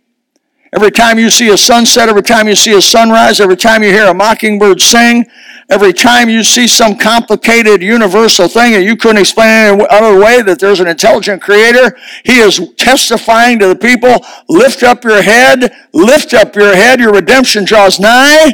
Every 0.72 0.92
time 0.92 1.18
you 1.18 1.30
see 1.30 1.48
a 1.48 1.56
sunset, 1.56 2.08
every 2.08 2.22
time 2.22 2.46
you 2.46 2.54
see 2.54 2.74
a 2.74 2.80
sunrise, 2.80 3.40
every 3.40 3.56
time 3.56 3.82
you 3.82 3.90
hear 3.90 4.06
a 4.06 4.14
mockingbird 4.14 4.80
sing, 4.80 5.26
every 5.68 5.92
time 5.92 6.28
you 6.30 6.44
see 6.44 6.68
some 6.68 6.96
complicated 6.96 7.82
universal 7.82 8.46
thing 8.46 8.72
that 8.72 8.84
you 8.84 8.94
couldn't 8.96 9.18
explain 9.18 9.74
in 9.74 9.80
any 9.80 9.86
other 9.90 10.16
way 10.18 10.42
that 10.42 10.60
there's 10.60 10.78
an 10.78 10.86
intelligent 10.86 11.42
creator, 11.42 11.96
he 12.24 12.38
is 12.38 12.72
testifying 12.76 13.58
to 13.58 13.66
the 13.66 13.74
people, 13.74 14.24
lift 14.48 14.84
up 14.84 15.02
your 15.02 15.22
head, 15.22 15.72
lift 15.92 16.34
up 16.34 16.54
your 16.54 16.74
head, 16.76 17.00
your 17.00 17.12
redemption 17.12 17.64
draws 17.64 17.98
nigh. 17.98 18.52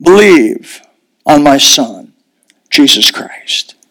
Believe 0.00 0.80
on 1.26 1.42
my 1.42 1.58
son, 1.58 2.14
Jesus 2.70 3.10
Christ. 3.10 3.74